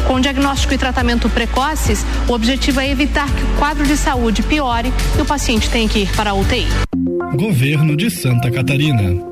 Com 0.06 0.20
diagnóstico 0.20 0.74
e 0.74 0.78
tratamento 0.78 1.28
precoces, 1.28 2.04
o 2.28 2.32
objetivo 2.32 2.80
é 2.80 2.90
evitar 2.90 3.28
que 3.32 3.42
o 3.42 3.58
quadro 3.58 3.86
de 3.86 3.96
saúde 3.96 4.42
piore 4.42 4.92
e 5.18 5.22
o 5.22 5.24
paciente 5.24 5.70
tenha 5.70 5.88
que 5.88 6.00
ir 6.00 6.12
para 6.14 6.30
a 6.30 6.34
UTI. 6.34 6.66
Governo 7.34 7.96
de 7.96 8.10
Santa 8.10 8.50
Catarina. 8.50 9.29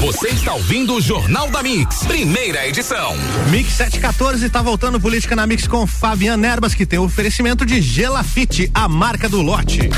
Você 0.00 0.28
está 0.28 0.54
ouvindo 0.54 0.94
o 0.94 1.00
Jornal 1.00 1.50
da 1.50 1.62
Mix, 1.62 2.04
primeira 2.04 2.66
edição. 2.66 3.14
Mix 3.50 3.74
714 3.74 4.46
está 4.46 4.62
voltando 4.62 4.98
política 4.98 5.36
na 5.36 5.46
Mix 5.46 5.68
com 5.68 5.86
Fabiana 5.86 6.46
Erbas, 6.46 6.74
que 6.74 6.86
tem 6.86 6.98
o 6.98 7.02
oferecimento 7.02 7.66
de 7.66 7.82
Gelafite, 7.82 8.70
a 8.72 8.88
marca 8.88 9.28
do 9.28 9.42
lote. 9.42 9.90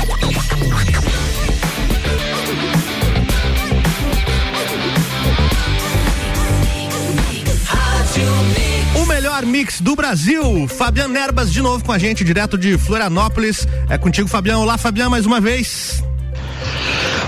O 8.97 9.05
melhor 9.05 9.45
mix 9.45 9.79
do 9.79 9.95
Brasil. 9.95 10.67
Fabiano 10.67 11.17
Erbas 11.17 11.49
de 11.49 11.61
novo 11.61 11.81
com 11.81 11.93
a 11.93 11.97
gente, 11.97 12.25
direto 12.25 12.57
de 12.57 12.77
Florianópolis. 12.77 13.65
É 13.89 13.97
contigo, 13.97 14.27
Fabiano. 14.27 14.63
Olá, 14.63 14.77
Fabiano, 14.77 15.11
mais 15.11 15.25
uma 15.25 15.39
vez. 15.39 16.03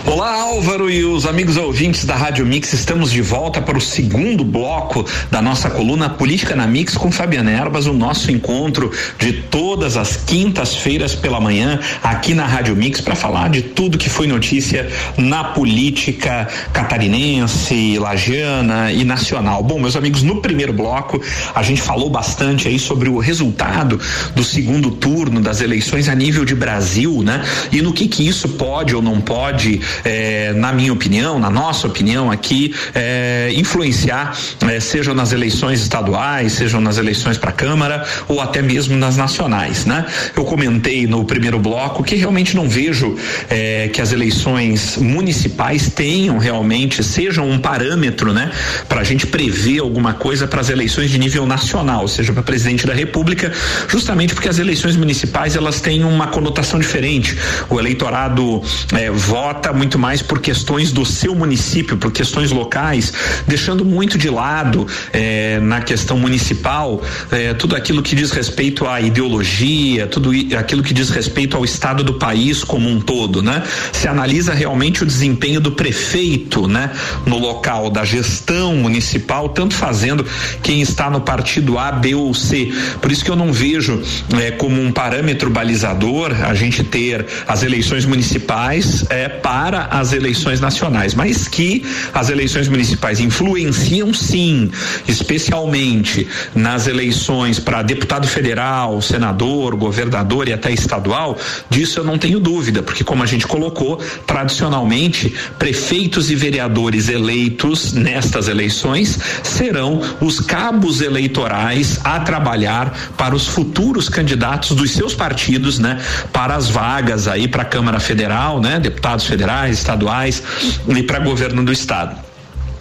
Olá, 0.07 0.39
Álvaro 0.39 0.87
e 0.87 1.03
os 1.03 1.25
amigos 1.25 1.57
ouvintes 1.57 2.05
da 2.05 2.15
Rádio 2.15 2.45
Mix, 2.45 2.71
estamos 2.73 3.11
de 3.11 3.23
volta 3.23 3.59
para 3.59 3.75
o 3.75 3.81
segundo 3.81 4.45
bloco 4.45 5.03
da 5.31 5.41
nossa 5.41 5.67
coluna 5.67 6.07
Política 6.07 6.55
na 6.55 6.67
Mix 6.67 6.95
com 6.95 7.11
Fabiana 7.11 7.51
Erbas, 7.51 7.87
o 7.87 7.93
nosso 7.93 8.31
encontro 8.31 8.91
de 9.17 9.33
todas 9.33 9.97
as 9.97 10.15
quintas-feiras 10.15 11.15
pela 11.15 11.41
manhã 11.41 11.79
aqui 12.03 12.35
na 12.35 12.45
Rádio 12.45 12.75
Mix 12.75 13.01
para 13.01 13.15
falar 13.15 13.49
de 13.49 13.63
tudo 13.63 13.97
que 13.97 14.07
foi 14.07 14.27
notícia 14.27 14.87
na 15.17 15.43
política 15.43 16.47
catarinense, 16.71 17.97
lagiana 17.97 18.91
e 18.91 19.03
nacional. 19.03 19.63
Bom, 19.63 19.79
meus 19.79 19.95
amigos, 19.95 20.21
no 20.21 20.39
primeiro 20.39 20.71
bloco 20.71 21.19
a 21.53 21.63
gente 21.63 21.81
falou 21.81 22.11
bastante 22.11 22.67
aí 22.67 22.77
sobre 22.77 23.09
o 23.09 23.17
resultado 23.17 23.99
do 24.35 24.43
segundo 24.43 24.91
turno 24.91 25.41
das 25.41 25.61
eleições 25.61 26.07
a 26.07 26.13
nível 26.13 26.45
de 26.45 26.53
Brasil, 26.53 27.23
né? 27.23 27.43
E 27.71 27.81
no 27.81 27.91
que 27.91 28.07
que 28.07 28.25
isso 28.25 28.49
pode 28.49 28.95
ou 28.95 29.01
não 29.01 29.19
pode 29.19 29.81
é, 30.03 30.53
na 30.53 30.71
minha 30.71 30.91
opinião, 30.91 31.39
na 31.39 31.49
nossa 31.49 31.87
opinião 31.87 32.31
aqui, 32.31 32.73
é, 32.93 33.51
influenciar, 33.55 34.37
é, 34.67 34.79
sejam 34.79 35.13
nas 35.13 35.31
eleições 35.31 35.81
estaduais, 35.81 36.53
sejam 36.53 36.81
nas 36.81 36.97
eleições 36.97 37.37
para 37.37 37.49
a 37.49 37.53
Câmara 37.53 38.05
ou 38.27 38.41
até 38.41 38.61
mesmo 38.61 38.95
nas 38.95 39.17
nacionais, 39.17 39.85
né? 39.85 40.05
Eu 40.35 40.43
comentei 40.43 41.07
no 41.07 41.23
primeiro 41.23 41.59
bloco 41.59 42.03
que 42.03 42.15
realmente 42.15 42.55
não 42.55 42.67
vejo 42.67 43.15
é, 43.49 43.89
que 43.91 44.01
as 44.01 44.11
eleições 44.11 44.97
municipais 44.97 45.89
tenham 45.89 46.37
realmente, 46.37 47.03
sejam 47.03 47.49
um 47.49 47.59
parâmetro, 47.59 48.33
né? 48.33 48.51
Para 48.87 49.01
a 49.01 49.03
gente 49.03 49.27
prever 49.27 49.79
alguma 49.79 50.13
coisa 50.13 50.47
para 50.47 50.61
as 50.61 50.69
eleições 50.69 51.09
de 51.09 51.17
nível 51.17 51.45
nacional, 51.45 52.07
seja 52.07 52.33
para 52.33 52.43
presidente 52.43 52.85
da 52.85 52.93
República, 52.93 53.51
justamente 53.87 54.33
porque 54.33 54.49
as 54.49 54.59
eleições 54.59 54.95
municipais 54.95 55.55
elas 55.55 55.81
têm 55.81 56.03
uma 56.03 56.27
conotação 56.27 56.79
diferente. 56.79 57.37
O 57.69 57.79
eleitorado 57.79 58.61
é, 58.93 59.09
vota 59.11 59.71
muito 59.71 59.84
muito 59.85 59.99
mais 59.99 60.19
por 60.19 60.41
questões 60.41 60.91
do 60.91 61.05
seu 61.05 61.35
município, 61.35 61.95
por 61.95 62.11
questões 62.11 62.49
locais, 62.49 63.13
deixando 63.45 63.85
muito 63.85 64.17
de 64.17 64.31
lado 64.31 64.87
eh, 65.13 65.59
na 65.61 65.79
questão 65.79 66.17
municipal 66.17 67.03
eh, 67.31 67.53
tudo 67.53 67.75
aquilo 67.75 68.01
que 68.01 68.15
diz 68.15 68.31
respeito 68.31 68.87
à 68.87 68.99
ideologia, 68.99 70.07
tudo 70.07 70.31
aquilo 70.57 70.81
que 70.81 70.91
diz 70.91 71.11
respeito 71.11 71.55
ao 71.55 71.63
estado 71.63 72.03
do 72.03 72.15
país 72.15 72.63
como 72.63 72.89
um 72.89 72.99
todo, 72.99 73.43
né? 73.43 73.61
Se 73.93 74.07
analisa 74.07 74.55
realmente 74.55 75.03
o 75.03 75.05
desempenho 75.05 75.61
do 75.61 75.71
prefeito, 75.71 76.67
né? 76.67 76.89
No 77.27 77.37
local 77.37 77.91
da 77.91 78.03
gestão 78.03 78.75
municipal, 78.77 79.49
tanto 79.49 79.75
fazendo 79.75 80.25
quem 80.63 80.81
está 80.81 81.11
no 81.11 81.21
partido 81.21 81.77
A, 81.77 81.91
B 81.91 82.15
ou 82.15 82.33
C. 82.33 82.73
Por 82.99 83.11
isso 83.11 83.23
que 83.23 83.29
eu 83.29 83.35
não 83.35 83.53
vejo 83.53 84.01
eh, 84.33 84.49
como 84.49 84.81
um 84.81 84.91
parâmetro 84.91 85.51
balizador 85.51 86.31
a 86.43 86.55
gente 86.55 86.83
ter 86.83 87.23
as 87.47 87.61
eleições 87.61 88.03
municipais 88.03 89.05
para 89.43 89.74
para 89.75 89.99
as 89.99 90.13
eleições 90.13 90.61
nacionais, 90.61 91.13
mas 91.13 91.49
que 91.49 91.83
as 92.13 92.29
eleições 92.29 92.69
municipais 92.69 93.19
influenciam 93.19 94.13
sim, 94.13 94.71
especialmente 95.05 96.25
nas 96.55 96.87
eleições 96.87 97.59
para 97.59 97.81
deputado 97.81 98.25
federal, 98.25 99.01
senador, 99.01 99.75
governador 99.75 100.47
e 100.47 100.53
até 100.53 100.71
estadual, 100.71 101.37
disso 101.69 101.99
eu 101.99 102.05
não 102.05 102.17
tenho 102.17 102.39
dúvida, 102.39 102.81
porque 102.81 103.03
como 103.03 103.21
a 103.21 103.25
gente 103.25 103.45
colocou, 103.45 103.97
tradicionalmente 104.25 105.33
prefeitos 105.59 106.31
e 106.31 106.35
vereadores 106.35 107.09
eleitos 107.09 107.91
nestas 107.91 108.47
eleições 108.47 109.19
serão 109.43 109.99
os 110.21 110.39
cabos 110.39 111.01
eleitorais 111.01 111.99
a 112.01 112.21
trabalhar 112.21 112.97
para 113.17 113.35
os 113.35 113.45
futuros 113.45 114.07
candidatos 114.07 114.71
dos 114.71 114.91
seus 114.91 115.13
partidos, 115.13 115.79
né, 115.79 115.99
para 116.31 116.55
as 116.55 116.69
vagas 116.69 117.27
aí 117.27 117.45
para 117.45 117.63
a 117.63 117.65
Câmara 117.65 117.99
Federal, 117.99 118.61
né, 118.61 118.79
deputados 118.79 119.25
federais 119.25 119.64
estaduais 119.69 120.41
e 120.87 121.03
para 121.03 121.19
governo 121.19 121.63
do 121.63 121.71
estado. 121.71 122.24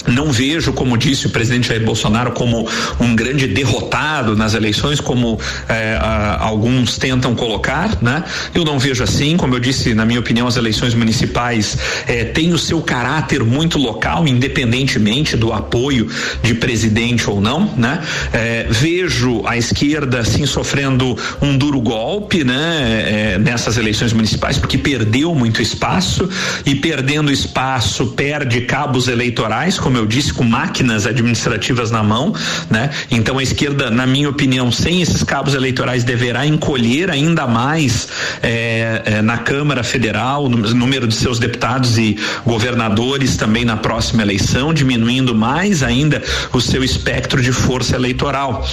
Não 0.07 0.31
vejo, 0.31 0.73
como 0.73 0.97
disse 0.97 1.27
o 1.27 1.31
presidente 1.31 1.69
Jair 1.69 1.85
Bolsonaro, 1.85 2.33
como 2.33 2.69
um 3.01 3.17
grande 3.17 3.47
derrotado 3.47 4.37
nas 4.37 4.55
eleições, 4.55 5.01
como 5.01 5.39
eh, 5.69 5.99
alguns 6.41 6.99
tentam 6.99 7.35
colocar, 7.35 8.03
né? 8.03 8.25
Eu 8.55 8.65
não 8.65 8.79
vejo 8.79 9.03
assim, 9.03 9.37
como 9.37 9.55
eu 9.55 9.61
disse, 9.61 9.95
na 9.95 10.05
minha 10.05 10.21
opinião, 10.21 10.47
as 10.47 10.57
eleições 10.57 10.95
municipais 10.95 11.79
eh, 12.07 12.25
têm 12.25 12.53
o 12.53 12.59
seu 12.59 12.83
caráter 12.83 13.43
muito 13.43 13.79
local, 13.79 14.29
independentemente 14.29 15.37
do 15.37 15.53
apoio 15.53 16.09
de 16.43 16.55
presidente 16.55 17.29
ou 17.29 17.41
não, 17.41 17.71
né? 17.77 18.03
Eh, 18.33 18.67
vejo 18.69 19.43
a 19.47 19.57
esquerda 19.57 20.23
sim 20.25 20.45
sofrendo 20.45 21.17
um 21.41 21.57
duro 21.57 21.81
golpe, 21.81 22.45
né? 22.45 23.39
nessas 23.39 23.77
eleições 23.77 24.13
municipais, 24.13 24.59
porque 24.59 24.77
perdeu 24.79 25.35
muito 25.35 25.63
espaço 25.63 26.29
e 26.65 26.75
perdendo 26.75 27.33
espaço 27.33 28.07
perde 28.09 28.63
cabos 28.63 29.09
eleitorais, 29.09 29.79
como 29.79 29.94
como 29.95 30.03
eu 30.03 30.07
disse, 30.09 30.33
com 30.33 30.43
máquinas 30.43 31.07
administrativas 31.07 31.93
na 31.93 32.03
mão, 32.03 32.35
né? 32.69 32.91
Então 33.13 33.39
a 33.39 33.43
esquerda, 33.45 33.93
na 33.93 34.05
minha 34.05 34.29
opinião, 34.29 34.73
sem 34.73 35.01
esses 35.01 35.23
cabos 35.23 35.55
eleitorais 35.55 36.03
deverá 36.03 36.45
encolher 36.45 37.11
ainda 37.11 37.47
mais 37.47 38.09
é, 38.43 39.03
é, 39.05 39.23
na 39.23 39.39
Câmara 39.39 39.85
Federal 39.85 40.47
o 40.47 40.49
número 40.49 41.07
de 41.07 41.15
seus 41.15 41.39
deputados 41.39 41.97
e 41.97 42.17
governadores 42.45 43.37
também 43.37 43.65
na 43.65 43.77
próxima 43.77 44.23
eleição, 44.23 44.75
diminuindo 44.75 45.33
mais 45.33 45.81
ainda 45.81 46.21
o 46.53 46.61
seu 46.61 46.83
espectro 46.83 47.41
de 47.41 47.53
força 47.53 47.95
eleitoral. 47.95 48.67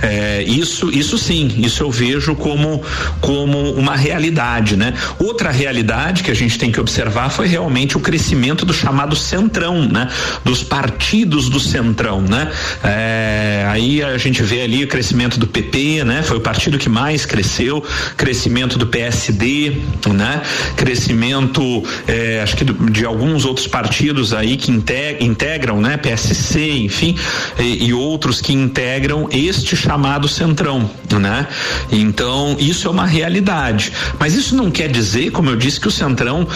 É, 0.00 0.44
isso, 0.44 0.92
isso 0.92 1.18
sim, 1.18 1.56
isso 1.58 1.82
eu 1.82 1.90
vejo 1.90 2.36
como 2.36 2.80
como 3.20 3.72
uma 3.72 3.96
realidade, 3.96 4.76
né? 4.76 4.94
Outra 5.18 5.50
realidade 5.50 6.22
que 6.22 6.30
a 6.30 6.34
gente 6.34 6.56
tem 6.56 6.70
que 6.70 6.78
observar 6.78 7.30
foi 7.30 7.48
realmente 7.48 7.96
o 7.96 8.00
crescimento 8.00 8.64
do 8.64 8.72
chamado 8.72 9.16
centrão, 9.16 9.82
né? 9.82 10.08
Dos 10.44 10.67
partidos 10.68 11.48
do 11.48 11.58
Centrão, 11.58 12.20
né? 12.20 12.50
É, 12.84 13.66
aí 13.68 14.02
a 14.02 14.18
gente 14.18 14.42
vê 14.42 14.62
ali 14.62 14.84
o 14.84 14.88
crescimento 14.88 15.38
do 15.38 15.46
PP, 15.46 16.04
né? 16.04 16.22
Foi 16.22 16.36
o 16.36 16.40
partido 16.40 16.78
que 16.78 16.88
mais 16.88 17.24
cresceu, 17.24 17.82
crescimento 18.16 18.78
do 18.78 18.86
PSD, 18.86 19.78
né? 20.14 20.42
Crescimento, 20.76 21.82
é, 22.06 22.40
acho 22.42 22.56
que 22.56 22.64
do, 22.64 22.90
de 22.90 23.04
alguns 23.04 23.44
outros 23.44 23.66
partidos 23.66 24.32
aí 24.32 24.56
que 24.56 24.70
integram, 24.70 25.80
né? 25.80 25.96
PSC, 25.96 26.70
enfim, 26.70 27.16
e, 27.58 27.86
e 27.86 27.92
outros 27.92 28.40
que 28.40 28.52
integram 28.52 29.28
este 29.32 29.76
chamado 29.76 30.28
Centrão, 30.28 30.90
né? 31.18 31.46
Então, 31.90 32.56
isso 32.58 32.86
é 32.86 32.90
uma 32.90 33.06
realidade. 33.06 33.92
Mas 34.18 34.34
isso 34.34 34.54
não 34.54 34.70
quer 34.70 34.90
dizer, 34.90 35.30
como 35.30 35.48
eu 35.50 35.56
disse, 35.56 35.80
que 35.80 35.88
o 35.88 35.90
Centrão 35.90 36.46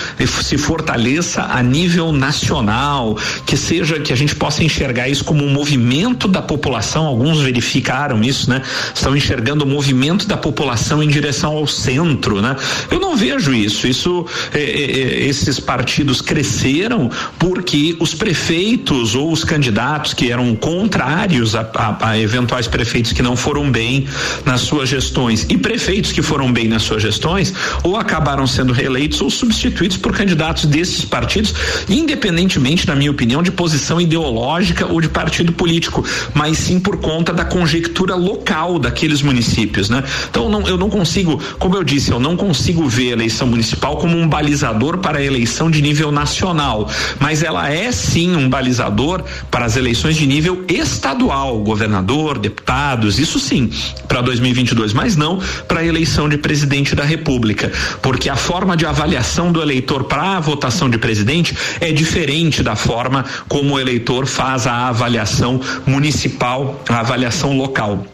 se 0.43 0.59
fortaleça 0.59 1.43
a 1.43 1.63
nível 1.63 2.13
nacional, 2.13 3.17
que 3.47 3.57
seja 3.57 3.99
que 4.03 4.13
a 4.13 4.17
gente 4.17 4.35
possa 4.35 4.63
enxergar 4.63 5.09
isso 5.09 5.25
como 5.25 5.45
um 5.45 5.51
movimento 5.51 6.29
da 6.29 6.43
população, 6.43 7.07
alguns 7.07 7.41
verificaram 7.41 8.23
isso, 8.23 8.51
né? 8.51 8.63
Estão 8.95 9.17
enxergando 9.17 9.65
o 9.65 9.67
movimento 9.67 10.27
da 10.27 10.37
população 10.37 11.03
em 11.03 11.09
direção 11.09 11.53
ao 11.53 11.67
centro, 11.67 12.43
né? 12.43 12.57
Eu 12.91 13.01
não 13.01 13.17
vejo 13.17 13.55
isso. 13.55 13.87
Isso, 13.87 14.27
é, 14.53 14.61
é, 14.61 14.63
é, 14.63 15.27
esses 15.27 15.59
partidos 15.61 16.21
cresceram 16.21 17.11
porque 17.39 17.97
os 18.01 18.15
prefeitos 18.15 19.15
ou 19.15 19.33
os 19.33 19.45
candidatos 19.45 20.15
que 20.15 20.31
eram 20.31 20.55
contrários 20.55 21.55
a, 21.55 21.69
a, 21.75 22.11
a 22.11 22.19
eventuais 22.19 22.67
prefeitos 22.67 23.13
que 23.13 23.23
não 23.23 23.37
foram 23.37 23.71
bem 23.71 24.07
nas 24.45 24.63
suas 24.63 24.89
gestões 24.89 25.47
e 25.49 25.57
prefeitos 25.57 26.13
que 26.13 26.23
foram 26.23 26.53
bem 26.53 26.69
nas 26.69 26.83
suas 26.83 27.03
gestões 27.03 27.53
ou 27.83 27.97
acabaram 27.97 28.47
sendo 28.47 28.73
reeleitos 28.73 29.21
ou 29.21 29.31
substituídos 29.31 29.97
por 29.97 30.13
candidatos 30.13 30.65
desses 30.67 31.05
partidos, 31.05 31.55
independentemente, 31.89 32.87
na 32.87 32.95
minha 32.95 33.11
opinião, 33.11 33.43
de 33.43 33.51
posição 33.51 33.92
ideológica 34.01 34.87
ou 34.87 35.01
de 35.01 35.09
partido 35.09 35.53
político, 35.53 36.05
mas 36.35 36.59
sim 36.59 36.79
por 36.81 36.99
conta 36.99 37.33
da 37.33 37.45
conjectura 37.45 38.15
local 38.15 38.79
daqueles 38.79 39.23
municípios, 39.23 39.89
né? 39.89 40.03
Então 40.29 40.49
não, 40.49 40.67
eu 40.67 40.77
não 40.77 40.91
consigo, 40.91 41.41
como 41.59 41.77
eu 41.77 41.85
disse, 41.85 42.11
eu 42.11 42.21
não 42.21 42.37
consigo 42.37 42.89
ver 42.89 43.11
a 43.11 43.13
eleição 43.13 43.47
municipal 43.47 43.97
como 43.97 44.17
um 44.17 44.29
balizador 44.29 44.99
para 44.99 45.19
a 45.19 45.23
eleição 45.23 45.71
de 45.71 45.83
nível 45.83 46.11
nacional, 46.11 46.89
mas 47.19 47.43
ela 47.43 47.71
é 47.71 47.91
sim 47.93 48.35
um 48.37 48.49
balizador 48.49 49.25
para 49.51 49.65
as 49.65 49.77
eleições 49.77 50.17
de 50.17 50.27
nível 50.27 50.65
estadual, 50.69 51.59
governador, 51.61 52.39
deputados, 52.39 53.19
isso 53.19 53.39
sim, 53.39 53.71
para 54.09 54.21
2022, 54.21 54.93
mas 54.93 55.17
não 55.17 55.41
para 55.67 55.81
a 55.81 55.85
eleição 55.85 56.29
de 56.29 56.39
presidente 56.39 56.95
da 56.95 57.05
República, 57.05 57.71
porque 58.01 58.29
a 58.29 58.37
forma 58.37 58.77
de 58.77 58.87
avaliação 58.87 59.53
do 59.53 59.63
eleitor 59.63 60.05
para 60.05 60.37
a 60.37 60.41
votação 60.41 60.89
de 60.89 60.99
presidente 60.99 61.57
é 61.81 61.93
diferente 61.93 62.63
da 62.63 62.77
forma 62.77 63.25
como 63.49 63.79
eleitor 63.83 64.27
faz 64.27 64.67
a 64.67 64.89
avaliação 64.89 65.61
municipal, 65.87 66.81
a 66.89 67.01
avaliação 67.01 67.57
local. 67.57 68.07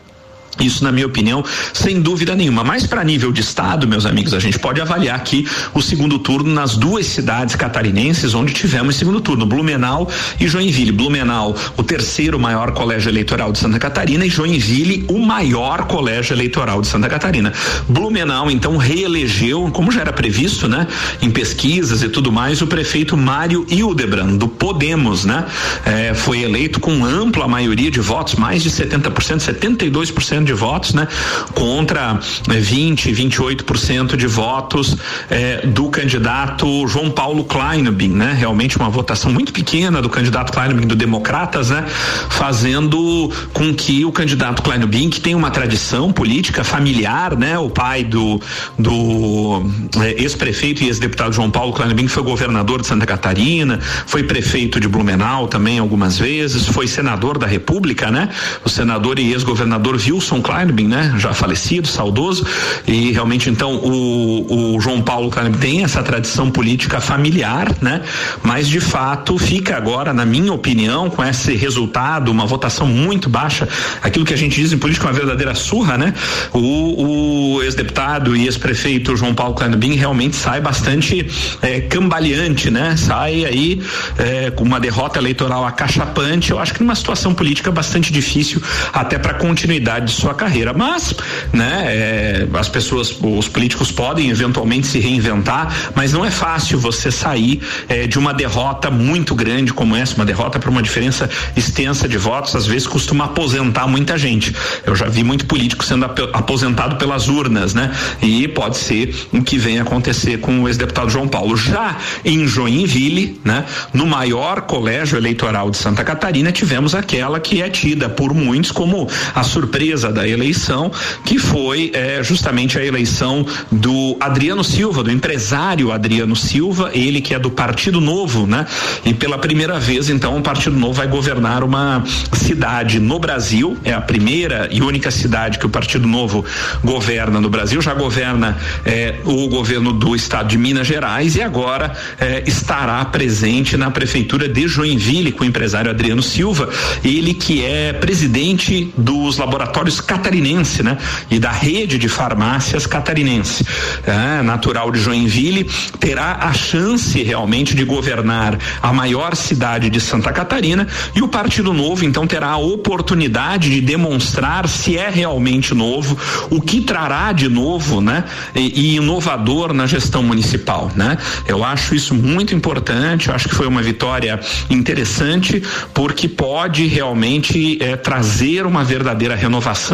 Isso, 0.61 0.83
na 0.83 0.91
minha 0.91 1.07
opinião, 1.07 1.45
sem 1.73 2.01
dúvida 2.01 2.35
nenhuma. 2.35 2.65
Mas 2.65 2.87
para 2.87 3.05
nível 3.05 3.31
de 3.33 3.41
estado, 3.41 3.87
meus 3.87 4.05
amigos, 4.05 4.35
a 4.35 4.41
gente 4.41 4.59
pode 4.59 4.81
avaliar 4.81 5.17
aqui 5.17 5.47
o 5.73 5.81
segundo 5.81 6.19
turno 6.19 6.53
nas 6.53 6.77
duas 6.77 7.07
cidades 7.07 7.55
catarinenses 7.55 8.35
onde 8.35 8.53
tivemos 8.53 8.97
segundo 8.97 9.21
turno, 9.21 9.47
Blumenau 9.47 10.11
e 10.41 10.49
Joinville. 10.49 10.91
Blumenau, 10.91 11.55
o 11.77 11.83
terceiro 11.83 12.39
maior 12.39 12.73
colégio 12.73 13.09
eleitoral 13.09 13.53
de 13.53 13.59
Santa 13.59 13.79
Catarina 13.79 14.27
e 14.27 14.31
Joinville, 14.31 15.05
o 15.09 15.19
maior 15.19 15.87
colégio 15.87 16.35
eleitoral 16.35 16.81
de 16.81 16.89
Santa 16.89 17.09
Catarina. 17.09 17.53
Blumenau, 17.89 18.51
então, 18.51 18.77
reelegeu, 18.77 19.71
como 19.73 19.93
já 19.93 20.01
era 20.01 20.13
previsto, 20.13 20.69
né, 20.69 20.87
em 21.23 21.31
pesquisas 21.31 22.03
e 22.03 22.09
tudo 22.09 22.33
mais, 22.33 22.61
o 22.61 22.67
prefeito 22.67 23.17
Mário 23.17 23.65
Hildebrand, 23.69 24.37
do 24.37 24.49
Podemos, 24.49 25.25
né? 25.25 25.47
É, 25.85 26.15
foi 26.15 26.43
eleito 26.43 26.81
com 26.81 27.05
ampla 27.05 27.47
maioria 27.47 27.91
de 27.91 28.01
votos, 28.01 28.35
mais 28.35 28.63
de 28.63 28.71
70%, 28.71 29.39
72% 29.39 30.38
de 30.47 30.53
votos, 30.53 30.95
né? 30.95 31.09
Contra 31.55 32.21
né, 32.47 32.59
20, 32.59 33.13
28% 33.13 34.17
de 34.17 34.27
votos 34.27 34.97
eh, 35.31 35.67
do 35.67 35.89
candidato 35.89 36.87
João 36.87 37.11
Paulo 37.11 37.45
Kleinobin, 37.45 38.11
né? 38.11 38.35
Realmente 38.39 38.77
uma 38.77 38.89
votação 38.89 39.31
muito 39.31 39.53
pequena 39.53 40.01
do 40.03 40.09
candidato 40.09 40.53
Kleinobin 40.53 40.87
do 40.87 40.95
Democratas, 40.95 41.71
né? 41.71 41.85
Fazendo 42.31 43.31
com 43.53 43.75
que 43.75 44.05
o 44.05 44.13
candidato 44.13 44.63
Kleinobin, 44.63 45.11
que 45.11 45.21
tem 45.21 45.35
uma 45.35 45.51
tradição 45.51 46.13
política 46.13 46.65
familiar, 46.65 47.37
né? 47.37 47.59
O 47.59 47.71
pai 47.71 48.05
do, 48.05 48.41
do 48.79 49.63
eh, 50.03 50.23
ex-prefeito 50.23 50.83
e 50.83 50.89
ex-deputado 50.89 51.33
João 51.33 51.51
Paulo 51.51 51.73
Kleinobin 51.73 52.09
foi 52.09 52.23
governador 52.23 52.81
de 52.81 52.87
Santa 52.87 53.07
Catarina, 53.07 53.79
foi 54.07 54.23
prefeito 54.23 54.79
de 54.81 54.89
Blumenau 54.89 55.49
também 55.49 55.79
algumas 55.79 56.19
vezes, 56.19 56.67
foi 56.67 56.87
senador 56.87 57.39
da 57.39 57.47
República, 57.47 58.11
né? 58.11 58.29
O 58.65 58.69
senador 58.69 59.19
e 59.19 59.33
ex-governador 59.33 59.95
Wilson 59.95 60.28
Wilson 60.29 60.43
Kleinbin, 60.43 60.89
né? 60.89 61.15
Já 61.17 61.33
falecido, 61.33 61.89
saudoso, 61.89 62.47
e 62.87 63.13
realmente 63.13 63.49
então 63.49 63.77
o, 63.77 64.75
o 64.75 64.81
João 64.81 65.01
Paulo 65.01 65.31
Kleinbin 65.31 65.59
tem 65.59 65.85
essa 65.85 66.03
tradição 66.03 66.51
política 66.51 67.01
familiar, 67.01 67.69
né? 67.81 68.03
Mas 68.43 68.69
de 68.69 68.81
fato 68.81 69.39
fica 69.39 69.77
agora, 69.77 70.13
na 70.13 70.25
minha 70.25 70.53
opinião, 70.53 71.09
com 71.09 71.25
esse 71.25 71.55
resultado, 71.55 72.31
uma 72.31 72.47
votação 72.47 72.87
muito 72.87 73.29
baixa, 73.29 73.67
aquilo 74.03 74.25
que 74.25 74.35
a 74.35 74.37
gente 74.37 74.61
diz 74.61 74.73
em 74.73 74.79
política 74.79 75.07
uma 75.07 75.13
verdadeira 75.13 75.55
surra, 75.55 75.97
né? 75.97 76.13
O, 76.53 77.57
o 77.57 77.63
ex-deputado 77.63 78.37
e 78.37 78.45
ex-prefeito 78.45 79.17
João 79.17 79.35
Paulo 79.35 79.55
Kleinbin 79.55 79.95
realmente 79.95 80.37
sai 80.37 80.61
bastante 80.61 81.27
é, 81.63 81.81
cambaleante, 81.81 82.71
né? 82.71 82.97
Sai 82.97 83.45
aí 83.45 83.81
é, 84.19 84.51
com 84.51 84.65
uma 84.65 84.79
derrota 84.79 85.19
eleitoral 85.19 85.65
acachapante, 85.65 86.51
eu 86.51 86.59
acho 86.59 86.75
que 86.75 86.81
numa 86.81 86.95
situação 86.95 87.33
política 87.35 87.71
bastante 87.71 88.13
difícil 88.13 88.63
até 88.93 89.19
para 89.19 89.35
continuidade 89.35 90.07
de 90.07 90.18
sua 90.19 90.35
carreira. 90.35 90.73
Mas, 90.73 91.15
né, 91.53 91.85
é, 91.87 92.49
as 92.55 92.69
pessoas, 92.69 93.17
os 93.21 93.49
políticos 93.49 93.91
podem 93.91 94.31
eventualmente 94.31 94.87
se 94.87 94.99
reinventar, 94.99 95.73
mas 95.95 96.13
não 96.13 96.25
é 96.25 96.31
fácil 96.31 96.79
você 96.79 97.11
sair 97.11 97.61
é, 97.89 98.07
de 98.07 98.19
uma 98.19 98.35
derrota 98.35 98.91
muito 98.91 99.35
grande 99.35 99.73
como 99.73 99.97
essa, 99.97 100.15
uma 100.17 100.25
derrota 100.25 100.59
para 100.59 100.71
uma 100.71 100.83
diferença 100.83 101.29
extensa 101.57 102.09
de 102.09 102.19
votos, 102.19 102.55
às 102.55 102.67
vezes 102.67 102.87
costuma 102.87 103.27
aposentar 103.27 103.87
muita 103.87 104.19
gente. 104.19 104.55
Eu 104.85 104.95
já 104.95 105.07
vi 105.07 105.23
muito 105.23 105.47
político 105.47 105.85
sendo 105.85 106.05
aposentado 106.05 106.97
pelas 106.97 107.29
urnas, 107.29 107.75
né? 107.75 107.91
E 108.21 108.49
pode 108.49 108.77
ser 108.77 109.15
o 109.33 109.43
que 109.43 109.59
vem 109.59 109.79
acontecer 109.79 110.39
com 110.39 110.63
o 110.63 110.69
ex-deputado 110.69 111.11
João 111.11 111.29
Paulo. 111.29 111.57
Já 111.57 111.97
em 112.25 112.47
Joinville, 112.47 113.41
né, 113.45 113.65
no 113.93 114.07
maior 114.07 114.63
colégio 114.63 115.17
eleitoral 115.17 115.71
de 115.71 115.77
Santa 115.77 116.05
Catarina, 116.05 116.51
tivemos 116.53 116.95
aquela 116.95 117.39
que 117.41 117.63
é 117.63 117.69
tida 117.69 118.09
por 118.09 118.35
muitos 118.35 118.73
como 118.73 119.09
a 119.35 119.43
surpresa 119.43 120.08
da 120.13 120.27
eleição, 120.27 120.91
que 121.25 121.39
foi 121.39 121.91
é, 121.95 122.23
justamente 122.23 122.79
a 122.79 122.85
eleição 122.85 123.45
do 123.71 124.17
Adriano 124.21 124.65
Silva, 124.65 125.03
do 125.03 125.11
empresário 125.11 125.93
Adriano 125.93 126.37
Silva, 126.37 126.91
ele 126.95 127.21
que 127.21 127.35
é 127.35 127.39
do 127.39 127.51
Partido 127.51 128.01
Novo, 128.01 128.47
né? 128.47 128.67
E 129.05 129.15
pela 129.15 129.39
primeira 129.39 129.79
vez, 129.79 130.11
então, 130.11 130.37
o 130.37 130.43
Partido 130.43 130.77
Novo 130.77 130.95
vai 130.95 131.07
governar 131.07 131.63
uma 131.63 132.03
cidade 132.33 132.99
no 132.99 133.19
Brasil, 133.19 133.77
é 133.85 133.93
a 133.93 134.01
primeira 134.01 134.69
e 134.71 134.81
única 134.83 135.11
cidade 135.11 135.59
que 135.59 135.67
o 135.67 135.69
Partido 135.69 136.07
Novo 136.07 136.45
governa 136.83 137.41
no 137.41 137.49
Brasil, 137.49 137.81
já 137.81 137.95
governa 137.95 138.57
é, 138.85 139.17
o 139.25 139.49
governo 139.49 139.93
do 139.93 140.15
estado 140.15 140.49
de 140.49 140.59
Minas 140.59 140.87
Gerais 140.87 141.37
e 141.37 141.43
agora 141.43 141.93
é, 142.19 142.43
estará 142.47 143.05
presente 143.05 143.77
na 143.77 143.91
prefeitura 143.91 144.49
de 144.49 144.67
Joinville 144.67 145.33
com 145.33 145.45
o 145.45 145.47
empresário 145.47 145.91
Adriano 145.91 146.23
Silva, 146.23 146.69
ele 147.05 147.35
que 147.35 147.65
é 147.65 147.93
presidente 147.93 148.93
dos 148.97 149.39
laboratórios 149.39 149.98
catarinense, 150.01 150.83
né? 150.83 150.97
E 151.31 151.39
da 151.39 151.51
rede 151.51 151.99
de 151.99 152.09
farmácias 152.09 152.87
catarinense, 152.87 153.65
é, 154.07 154.43
natural 154.43 154.91
de 154.91 155.01
Joinville, 155.01 155.65
terá 155.99 156.39
a 156.41 156.53
chance 156.53 157.23
realmente 157.23 157.75
de 157.75 157.85
governar 157.85 158.59
a 158.83 158.93
maior 158.93 159.35
cidade 159.37 159.91
de 159.91 160.01
Santa 160.01 160.33
Catarina 160.33 160.87
e 161.15 161.23
o 161.23 161.29
Partido 161.29 161.73
Novo 161.73 162.05
então 162.05 162.27
terá 162.27 162.49
a 162.49 162.57
oportunidade 162.57 163.71
de 163.71 163.81
demonstrar 163.81 164.69
se 164.69 164.97
é 164.97 165.11
realmente 165.11 165.75
novo, 165.75 166.19
o 166.51 166.61
que 166.61 166.81
trará 166.81 167.33
de 167.33 167.49
novo, 167.49 168.01
né? 168.01 168.25
E, 168.55 168.93
e 168.93 168.97
inovador 168.97 169.73
na 169.73 169.87
gestão 169.87 170.23
municipal, 170.23 170.91
né? 170.95 171.19
Eu 171.47 171.65
acho 171.65 171.95
isso 171.95 172.15
muito 172.15 172.55
importante, 172.55 173.29
eu 173.29 173.35
acho 173.35 173.49
que 173.49 173.55
foi 173.55 173.67
uma 173.67 173.83
vitória 173.83 174.41
interessante 174.71 175.63
porque 175.95 176.29
pode 176.29 176.87
realmente 176.87 177.79
é, 177.83 177.97
trazer 177.97 178.67
uma 178.67 178.85
verdadeira 178.85 179.35
renovação 179.35 179.88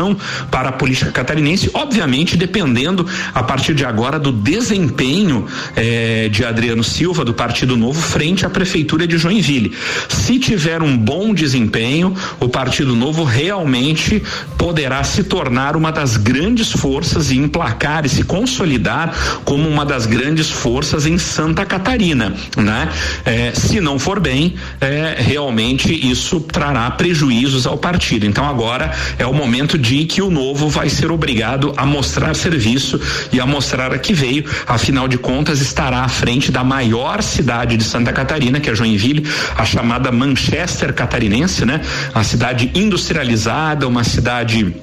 para 0.51 0.71
a 0.71 0.73
política 0.73 1.13
catarinense, 1.13 1.71
obviamente 1.75 2.37
dependendo 2.37 3.07
a 3.33 3.43
partir 3.43 3.75
de 3.75 3.85
agora 3.85 4.19
do 4.19 4.33
desempenho 4.33 5.47
eh, 5.77 6.29
de 6.31 6.45
Adriano 6.45 6.83
Silva 6.83 7.25
do 7.25 7.35
Partido 7.35 7.77
Novo 7.77 8.01
frente 8.01 8.47
à 8.47 8.51
prefeitura 8.51 9.07
de 9.07 9.19
Joinville. 9.19 9.73
Se 10.09 10.39
tiver 10.39 10.83
um 10.83 10.97
bom 10.97 11.35
desempenho, 11.35 12.15
o 12.41 12.49
Partido 12.49 12.97
Novo 12.97 13.25
realmente 13.25 14.23
poderá 14.57 15.03
se 15.05 15.25
tornar 15.25 15.77
uma 15.77 15.93
das 15.93 16.17
grandes 16.17 16.73
forças 16.73 17.31
e 17.31 17.37
emplacar 17.37 18.07
e 18.07 18.09
se 18.09 18.25
consolidar 18.25 19.15
como 19.45 19.69
uma 19.69 19.85
das 19.85 20.07
grandes 20.07 20.51
forças 20.51 21.07
em 21.07 21.19
Santa 21.19 21.65
Catarina, 21.65 22.35
né? 22.57 22.89
Eh, 23.25 23.53
se 23.55 23.81
não 23.81 23.99
for 23.99 24.21
bem, 24.21 24.55
eh, 24.81 25.17
realmente 25.19 25.93
isso 25.93 26.41
trará 26.41 26.91
prejuízos 26.91 27.67
ao 27.67 27.77
partido. 27.77 28.25
Então 28.27 28.49
agora 28.49 28.93
é 29.19 29.27
o 29.27 29.35
momento 29.35 29.77
de 29.77 29.84
que 30.07 30.23
o 30.23 30.31
novo 30.31 30.69
vai 30.69 30.89
ser 30.89 31.11
obrigado 31.11 31.75
a 31.77 31.85
mostrar 31.85 32.35
serviço 32.35 32.99
e 33.33 33.39
a 33.39 33.47
mostrar 33.47 33.93
a 33.93 33.99
que 33.99 34.15
veio. 34.15 34.45
Afinal 34.67 35.07
de 35.07 35.19
contas, 35.19 35.61
estará 35.61 36.01
à 36.01 36.09
frente 36.09 36.51
da 36.51 36.65
maior 36.65 37.23
cidade 37.23 37.77
de 37.77 37.85
Santa 37.85 38.13
Catarina, 38.13 38.61
que 38.61 38.71
é 38.71 38.75
Joinville, 38.75 39.27
a 39.57 39.65
chamada 39.65 40.11
Manchester 40.11 40.95
catarinense, 40.95 41.67
né? 41.67 41.81
A 42.15 42.25
cidade 42.25 42.71
industrializada, 42.75 43.87
uma 43.87 44.05
cidade 44.05 44.75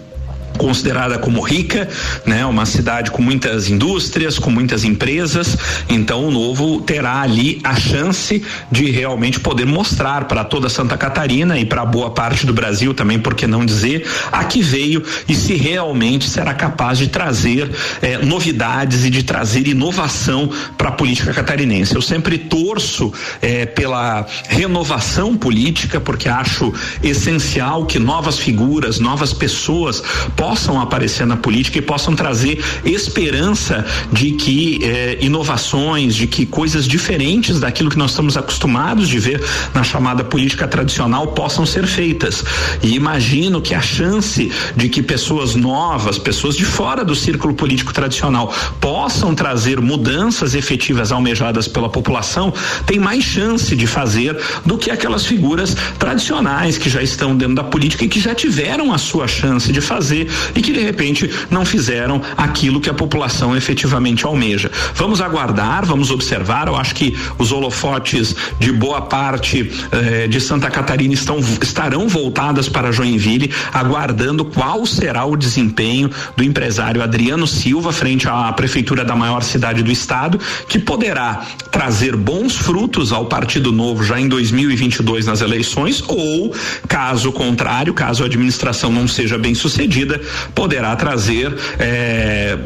considerada 0.61 1.17
como 1.17 1.41
rica, 1.41 1.89
né? 2.23 2.45
Uma 2.45 2.67
cidade 2.67 3.09
com 3.09 3.19
muitas 3.19 3.67
indústrias, 3.67 4.37
com 4.37 4.51
muitas 4.51 4.83
empresas. 4.83 5.57
Então 5.89 6.27
o 6.27 6.31
novo 6.31 6.81
terá 6.81 7.19
ali 7.21 7.59
a 7.63 7.75
chance 7.75 8.43
de 8.71 8.91
realmente 8.91 9.39
poder 9.39 9.65
mostrar 9.65 10.25
para 10.25 10.43
toda 10.43 10.69
Santa 10.69 10.95
Catarina 10.95 11.57
e 11.57 11.65
para 11.65 11.83
boa 11.83 12.11
parte 12.11 12.45
do 12.45 12.53
Brasil 12.53 12.93
também, 12.93 13.17
por 13.17 13.33
que 13.33 13.47
não 13.47 13.65
dizer, 13.65 14.07
a 14.31 14.43
que 14.43 14.61
veio 14.61 15.03
e 15.27 15.33
se 15.33 15.55
realmente 15.55 16.29
será 16.29 16.53
capaz 16.53 16.99
de 16.99 17.07
trazer 17.07 17.71
eh, 17.99 18.19
novidades 18.19 19.03
e 19.03 19.09
de 19.09 19.23
trazer 19.23 19.67
inovação 19.67 20.47
para 20.77 20.89
a 20.89 20.91
política 20.91 21.33
catarinense. 21.33 21.95
Eu 21.95 22.03
sempre 22.03 22.37
torço 22.37 23.11
eh, 23.41 23.65
pela 23.65 24.27
renovação 24.47 25.35
política, 25.35 25.99
porque 25.99 26.29
acho 26.29 26.71
essencial 27.01 27.87
que 27.87 27.97
novas 27.97 28.37
figuras, 28.37 28.99
novas 28.99 29.33
pessoas 29.33 30.03
possam 30.35 30.50
aparecer 30.79 31.25
na 31.25 31.37
política 31.37 31.77
e 31.77 31.81
possam 31.81 32.15
trazer 32.15 32.63
esperança 32.83 33.85
de 34.11 34.31
que 34.31 34.79
eh, 34.83 35.17
inovações, 35.21 36.15
de 36.15 36.27
que 36.27 36.45
coisas 36.45 36.85
diferentes 36.85 37.59
daquilo 37.59 37.89
que 37.89 37.97
nós 37.97 38.11
estamos 38.11 38.37
acostumados 38.37 39.07
de 39.07 39.19
ver 39.19 39.41
na 39.73 39.83
chamada 39.83 40.23
política 40.23 40.67
tradicional 40.67 41.27
possam 41.27 41.65
ser 41.65 41.87
feitas. 41.87 42.43
E 42.83 42.95
imagino 42.95 43.61
que 43.61 43.73
a 43.73 43.81
chance 43.81 44.51
de 44.75 44.89
que 44.89 45.01
pessoas 45.01 45.55
novas, 45.55 46.17
pessoas 46.17 46.55
de 46.55 46.65
fora 46.65 47.03
do 47.03 47.15
círculo 47.15 47.53
político 47.53 47.93
tradicional, 47.93 48.53
possam 48.79 49.33
trazer 49.33 49.79
mudanças 49.79 50.55
efetivas 50.55 51.11
almejadas 51.11 51.67
pela 51.67 51.89
população, 51.89 52.53
tem 52.85 52.99
mais 52.99 53.23
chance 53.23 53.75
de 53.75 53.87
fazer 53.87 54.37
do 54.65 54.77
que 54.77 54.91
aquelas 54.91 55.25
figuras 55.25 55.75
tradicionais 55.97 56.77
que 56.77 56.89
já 56.89 57.01
estão 57.01 57.35
dentro 57.35 57.55
da 57.55 57.63
política 57.63 58.05
e 58.05 58.07
que 58.07 58.19
já 58.19 58.33
tiveram 58.33 58.93
a 58.93 58.97
sua 58.97 59.27
chance 59.27 59.71
de 59.71 59.81
fazer 59.81 60.29
e 60.55 60.61
que 60.61 60.71
de 60.71 60.79
repente 60.79 61.29
não 61.49 61.65
fizeram 61.65 62.21
aquilo 62.37 62.79
que 62.79 62.89
a 62.89 62.93
população 62.93 63.55
efetivamente 63.55 64.25
almeja. 64.25 64.71
Vamos 64.95 65.21
aguardar, 65.21 65.85
vamos 65.85 66.11
observar. 66.11 66.67
Eu 66.67 66.75
acho 66.75 66.95
que 66.95 67.15
os 67.37 67.51
holofotes 67.51 68.35
de 68.59 68.71
boa 68.71 69.01
parte 69.01 69.71
eh, 69.91 70.27
de 70.27 70.39
Santa 70.39 70.69
Catarina 70.69 71.13
estão, 71.13 71.39
estarão 71.61 72.07
voltadas 72.07 72.69
para 72.69 72.91
Joinville, 72.91 73.51
aguardando 73.73 74.45
qual 74.45 74.85
será 74.85 75.25
o 75.25 75.35
desempenho 75.35 76.09
do 76.35 76.43
empresário 76.43 77.01
Adriano 77.01 77.47
Silva 77.47 77.91
frente 77.91 78.27
à 78.27 78.51
prefeitura 78.53 79.03
da 79.03 79.15
maior 79.15 79.43
cidade 79.43 79.83
do 79.83 79.91
estado, 79.91 80.39
que 80.67 80.79
poderá 80.79 81.45
trazer 81.71 82.15
bons 82.15 82.55
frutos 82.55 83.11
ao 83.11 83.25
Partido 83.25 83.71
Novo 83.71 84.03
já 84.03 84.19
em 84.19 84.27
2022 84.27 85.25
nas 85.25 85.41
eleições, 85.41 86.03
ou, 86.07 86.53
caso 86.87 87.31
contrário, 87.31 87.93
caso 87.93 88.23
a 88.23 88.25
administração 88.25 88.91
não 88.91 89.07
seja 89.07 89.37
bem 89.37 89.55
sucedida, 89.55 90.20
poderá 90.53 90.95
trazer 90.95 91.53
eh, 91.79 92.57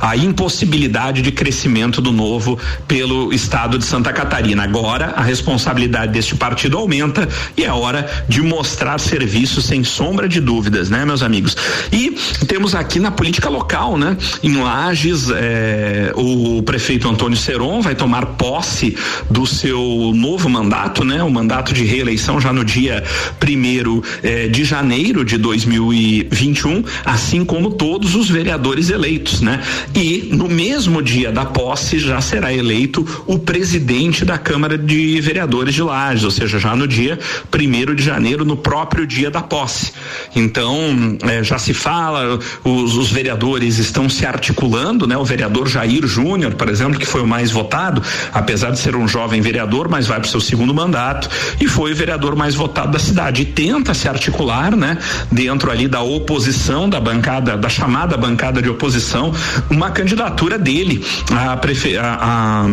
a 0.00 0.16
impossibilidade 0.16 1.22
de 1.22 1.32
crescimento 1.32 2.00
do 2.00 2.12
Novo 2.12 2.58
pelo 2.86 3.32
estado 3.32 3.78
de 3.78 3.84
Santa 3.84 4.12
Catarina. 4.12 4.62
Agora, 4.62 5.14
a 5.16 5.22
responsabilidade 5.22 6.12
deste 6.12 6.34
partido 6.34 6.78
aumenta 6.78 7.28
e 7.56 7.64
é 7.64 7.72
hora 7.72 8.08
de 8.28 8.42
mostrar 8.42 8.98
serviço 8.98 9.60
sem 9.60 9.84
sombra 9.84 10.28
de 10.28 10.40
dúvidas, 10.40 10.90
né, 10.90 11.04
meus 11.04 11.22
amigos? 11.22 11.56
E 11.90 12.16
temos 12.46 12.74
aqui 12.74 12.98
na 12.98 13.10
política 13.10 13.48
local, 13.48 13.96
né? 13.96 14.16
Em 14.42 14.56
Lages, 14.56 15.28
eh, 15.30 16.12
o 16.14 16.62
prefeito 16.62 17.08
Antônio 17.08 17.36
Seron 17.36 17.80
vai 17.80 17.94
tomar 17.94 18.26
posse 18.26 18.96
do 19.30 19.46
seu 19.46 20.12
novo 20.14 20.48
mandato, 20.48 21.04
né? 21.04 21.22
O 21.22 21.30
mandato 21.30 21.72
de 21.72 21.84
reeleição 21.84 22.40
já 22.40 22.52
no 22.52 22.64
dia 22.64 23.02
primeiro 23.38 24.02
eh, 24.22 24.48
de 24.48 24.64
janeiro 24.64 25.24
de 25.24 25.36
2021, 25.38 26.81
assim 27.04 27.44
como 27.44 27.70
todos 27.70 28.14
os 28.14 28.28
vereadores 28.28 28.90
eleitos, 28.90 29.40
né? 29.40 29.60
E 29.94 30.28
no 30.32 30.48
mesmo 30.48 31.02
dia 31.02 31.30
da 31.32 31.44
posse 31.44 31.98
já 31.98 32.20
será 32.20 32.52
eleito 32.52 33.06
o 33.26 33.38
presidente 33.38 34.24
da 34.24 34.38
Câmara 34.38 34.76
de 34.76 35.20
Vereadores 35.20 35.74
de 35.74 35.82
Lages, 35.82 36.24
ou 36.24 36.30
seja, 36.30 36.58
já 36.58 36.74
no 36.74 36.86
dia 36.86 37.18
primeiro 37.50 37.94
de 37.94 38.02
janeiro, 38.02 38.44
no 38.44 38.56
próprio 38.56 39.06
dia 39.06 39.30
da 39.30 39.42
posse. 39.42 39.92
Então, 40.34 41.18
eh, 41.22 41.42
já 41.42 41.58
se 41.58 41.74
fala, 41.74 42.38
os, 42.64 42.96
os 42.96 43.10
vereadores 43.10 43.78
estão 43.78 44.08
se 44.08 44.24
articulando, 44.24 45.06
né? 45.06 45.16
O 45.16 45.24
vereador 45.24 45.68
Jair 45.68 46.06
Júnior, 46.06 46.54
por 46.54 46.68
exemplo, 46.68 46.98
que 46.98 47.06
foi 47.06 47.22
o 47.22 47.26
mais 47.26 47.50
votado, 47.50 48.02
apesar 48.32 48.70
de 48.70 48.78
ser 48.78 48.96
um 48.96 49.06
jovem 49.06 49.40
vereador, 49.40 49.88
mas 49.88 50.06
vai 50.06 50.18
para 50.18 50.26
o 50.26 50.30
seu 50.30 50.40
segundo 50.40 50.72
mandato 50.72 51.28
e 51.60 51.66
foi 51.66 51.92
o 51.92 51.94
vereador 51.94 52.36
mais 52.36 52.54
votado 52.54 52.92
da 52.92 52.98
cidade 52.98 53.42
e 53.42 53.44
tenta 53.44 53.94
se 53.94 54.08
articular, 54.08 54.76
né? 54.76 54.98
Dentro 55.30 55.70
ali 55.70 55.88
da 55.88 56.02
oposição, 56.02 56.71
da 56.88 57.00
bancada, 57.00 57.56
da 57.56 57.68
chamada 57.68 58.16
bancada 58.16 58.62
de 58.62 58.68
oposição, 58.68 59.32
uma 59.70 59.90
candidatura 59.90 60.58
dele 60.58 61.04
a, 61.30 61.52
a, 62.00 62.64
a 62.64 62.66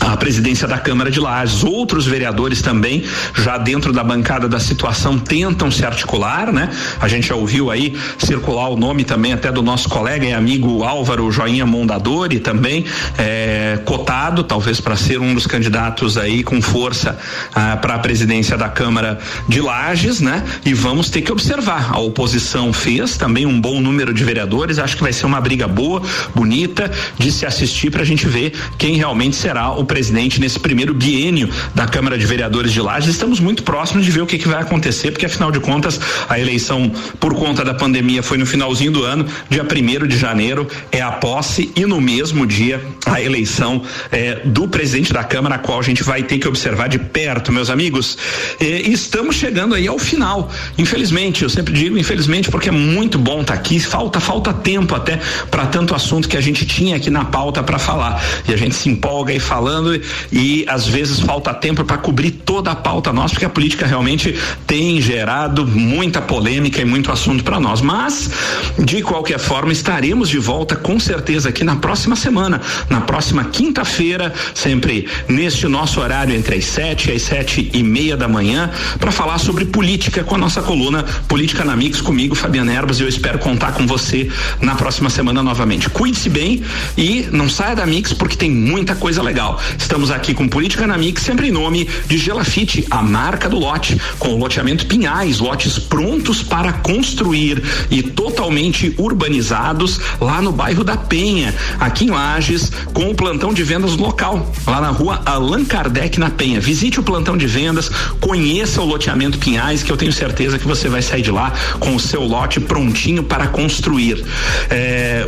a 0.00 0.16
presidência 0.16 0.66
da 0.68 0.78
Câmara 0.78 1.10
de 1.10 1.20
Lages. 1.20 1.64
Outros 1.64 2.06
vereadores 2.06 2.62
também, 2.62 3.02
já 3.34 3.58
dentro 3.58 3.92
da 3.92 4.04
bancada 4.04 4.48
da 4.48 4.60
situação, 4.60 5.18
tentam 5.18 5.70
se 5.70 5.84
articular, 5.84 6.52
né? 6.52 6.70
A 7.00 7.08
gente 7.08 7.28
já 7.28 7.34
ouviu 7.34 7.70
aí 7.70 7.96
circular 8.18 8.68
o 8.68 8.76
nome 8.76 9.04
também 9.04 9.32
até 9.32 9.50
do 9.50 9.62
nosso 9.62 9.88
colega 9.88 10.24
e 10.24 10.32
amigo 10.32 10.82
Álvaro 10.84 11.30
Joinha 11.30 11.66
Mondadori 11.66 12.38
também, 12.38 12.84
é, 13.18 13.80
cotado, 13.84 14.42
talvez 14.42 14.80
para 14.80 14.96
ser 14.96 15.20
um 15.20 15.34
dos 15.34 15.46
candidatos 15.46 16.18
aí 16.18 16.42
com 16.42 16.60
força 16.60 17.18
ah, 17.54 17.76
para 17.76 17.94
a 17.94 17.98
presidência 17.98 18.56
da 18.56 18.68
Câmara 18.68 19.18
de 19.48 19.60
Lages, 19.60 20.20
né? 20.20 20.44
E 20.64 20.74
vamos 20.74 21.10
ter 21.10 21.22
que 21.22 21.32
observar. 21.32 21.90
A 21.92 21.98
oposição 21.98 22.72
fez 22.72 23.16
também 23.16 23.46
um 23.46 23.60
bom 23.60 23.80
número 23.80 24.12
de 24.12 24.24
vereadores, 24.24 24.78
acho 24.78 24.96
que 24.96 25.02
vai 25.02 25.12
ser 25.12 25.26
uma 25.26 25.40
briga 25.40 25.66
boa, 25.66 26.02
bonita, 26.34 26.90
de 27.18 27.32
se 27.32 27.46
assistir 27.46 27.90
para 27.90 28.02
a 28.02 28.04
gente 28.04 28.26
ver 28.26 28.52
quem 28.76 28.96
realmente 28.96 29.36
será 29.36 29.70
o 29.70 29.84
presidente 29.86 30.40
nesse 30.40 30.58
primeiro 30.58 30.92
biênio 30.92 31.48
da 31.74 31.86
Câmara 31.86 32.18
de 32.18 32.26
Vereadores 32.26 32.72
de 32.72 32.80
Lages. 32.80 33.08
Estamos 33.08 33.40
muito 33.40 33.62
próximos 33.62 34.04
de 34.04 34.10
ver 34.10 34.22
o 34.22 34.26
que, 34.26 34.38
que 34.38 34.48
vai 34.48 34.60
acontecer, 34.60 35.10
porque 35.10 35.26
afinal 35.26 35.50
de 35.50 35.60
contas 35.60 36.00
a 36.28 36.38
eleição 36.38 36.90
por 37.18 37.34
conta 37.34 37.64
da 37.64 37.74
pandemia 37.74 38.22
foi 38.22 38.38
no 38.38 38.46
finalzinho 38.46 38.92
do 38.92 39.04
ano, 39.04 39.26
dia 39.48 39.64
primeiro 39.64 40.06
de 40.06 40.16
janeiro 40.16 40.66
é 40.90 41.00
a 41.00 41.12
posse 41.12 41.70
e 41.76 41.86
no 41.86 42.00
mesmo 42.00 42.46
dia 42.46 42.84
a 43.06 43.20
eleição 43.20 43.82
é, 44.10 44.40
do 44.44 44.68
presidente 44.68 45.12
da 45.12 45.24
Câmara, 45.24 45.56
a 45.56 45.58
qual 45.58 45.78
a 45.78 45.82
gente 45.82 46.02
vai 46.02 46.22
ter 46.22 46.38
que 46.38 46.48
observar 46.48 46.88
de 46.88 46.98
perto, 46.98 47.52
meus 47.52 47.70
amigos. 47.70 48.18
E 48.60 48.90
estamos 48.90 49.36
chegando 49.36 49.74
aí 49.74 49.86
ao 49.86 49.98
final. 49.98 50.50
Infelizmente, 50.76 51.42
eu 51.42 51.50
sempre 51.50 51.72
digo 51.72 51.98
infelizmente 51.98 52.50
porque 52.50 52.68
é 52.68 52.72
muito 52.72 53.18
bom 53.18 53.40
estar 53.40 53.54
tá 53.54 53.58
aqui. 53.58 53.78
Falta 53.78 54.20
falta 54.20 54.52
tempo 54.52 54.94
até 54.94 55.20
para 55.50 55.66
tanto 55.66 55.94
assunto 55.94 56.28
que 56.28 56.36
a 56.36 56.40
gente 56.40 56.66
tinha 56.66 56.96
aqui 56.96 57.10
na 57.10 57.24
pauta 57.24 57.62
para 57.62 57.78
falar 57.78 58.22
e 58.48 58.52
a 58.52 58.56
gente 58.56 58.74
se 58.74 58.88
empolga 58.88 59.32
e 59.32 59.38
falando 59.40 59.75
falando 59.76 60.00
e 60.32 60.64
às 60.68 60.86
vezes 60.86 61.20
falta 61.20 61.52
tempo 61.52 61.84
para 61.84 61.98
cobrir 61.98 62.30
toda 62.30 62.70
a 62.70 62.76
pauta 62.76 63.12
nossa, 63.12 63.34
porque 63.34 63.44
a 63.44 63.50
política 63.50 63.86
realmente 63.86 64.34
tem 64.66 65.00
gerado 65.00 65.66
muita 65.66 66.20
polêmica 66.22 66.80
e 66.80 66.84
muito 66.84 67.12
assunto 67.12 67.44
para 67.44 67.60
nós. 67.60 67.80
Mas, 67.80 68.30
de 68.78 69.02
qualquer 69.02 69.38
forma, 69.38 69.72
estaremos 69.72 70.28
de 70.28 70.38
volta 70.38 70.74
com 70.74 70.98
certeza 70.98 71.50
aqui 71.50 71.62
na 71.62 71.76
próxima 71.76 72.16
semana, 72.16 72.60
na 72.88 73.00
próxima 73.02 73.44
quinta-feira, 73.44 74.32
sempre 74.54 75.08
neste 75.28 75.68
nosso 75.68 76.00
horário 76.00 76.34
entre 76.34 76.56
as 76.56 76.64
sete 76.64 77.10
e 77.10 77.14
as 77.14 77.22
sete 77.22 77.70
e 77.72 77.82
meia 77.82 78.16
da 78.16 78.28
manhã, 78.28 78.70
para 78.98 79.12
falar 79.12 79.38
sobre 79.38 79.64
política 79.66 80.24
com 80.24 80.34
a 80.34 80.38
nossa 80.38 80.62
coluna 80.62 81.04
Política 81.28 81.64
na 81.64 81.76
Mix 81.76 82.00
comigo, 82.00 82.34
Fabiana 82.34 82.72
Erbas, 82.72 82.98
e 83.00 83.02
eu 83.02 83.08
espero 83.08 83.38
contar 83.38 83.72
com 83.72 83.86
você 83.86 84.30
na 84.60 84.74
próxima 84.74 85.10
semana 85.10 85.42
novamente. 85.42 85.90
Cuide-se 85.90 86.28
bem 86.28 86.62
e 86.96 87.28
não 87.32 87.48
saia 87.48 87.74
da 87.74 87.84
Mix 87.84 88.12
porque 88.12 88.36
tem 88.36 88.50
muita 88.50 88.94
coisa 88.94 89.22
legal. 89.22 89.60
Estamos 89.78 90.10
aqui 90.10 90.34
com 90.34 90.48
Política 90.48 90.86
na 90.86 90.96
Mix, 90.96 91.22
sempre 91.22 91.48
em 91.48 91.50
nome 91.50 91.88
de 92.06 92.18
Gelafite, 92.18 92.86
a 92.90 93.02
marca 93.02 93.48
do 93.48 93.58
lote, 93.58 94.00
com 94.18 94.34
o 94.34 94.38
loteamento 94.38 94.86
Pinhais, 94.86 95.38
lotes 95.38 95.78
prontos 95.78 96.42
para 96.42 96.72
construir 96.72 97.62
e 97.90 98.02
totalmente 98.02 98.94
urbanizados 98.98 100.00
lá 100.20 100.40
no 100.40 100.52
bairro 100.52 100.84
da 100.84 100.96
Penha, 100.96 101.54
aqui 101.78 102.04
em 102.04 102.10
Lages, 102.10 102.70
com 102.92 103.10
o 103.10 103.14
plantão 103.14 103.52
de 103.52 103.62
vendas 103.62 103.96
local, 103.96 104.52
lá 104.66 104.80
na 104.80 104.90
rua 104.90 105.22
Allan 105.24 105.64
Kardec 105.64 106.18
na 106.18 106.30
Penha. 106.30 106.60
Visite 106.60 107.00
o 107.00 107.02
plantão 107.02 107.36
de 107.36 107.46
vendas, 107.46 107.90
conheça 108.20 108.80
o 108.80 108.84
loteamento 108.84 109.38
Pinhais, 109.38 109.82
que 109.82 109.90
eu 109.90 109.96
tenho 109.96 110.12
certeza 110.12 110.58
que 110.58 110.66
você 110.66 110.88
vai 110.88 111.02
sair 111.02 111.22
de 111.22 111.30
lá 111.30 111.52
com 111.78 111.94
o 111.94 112.00
seu 112.00 112.22
lote 112.22 112.60
prontinho 112.60 113.22
para 113.22 113.46
construir. 113.46 114.24
É, 114.70 115.24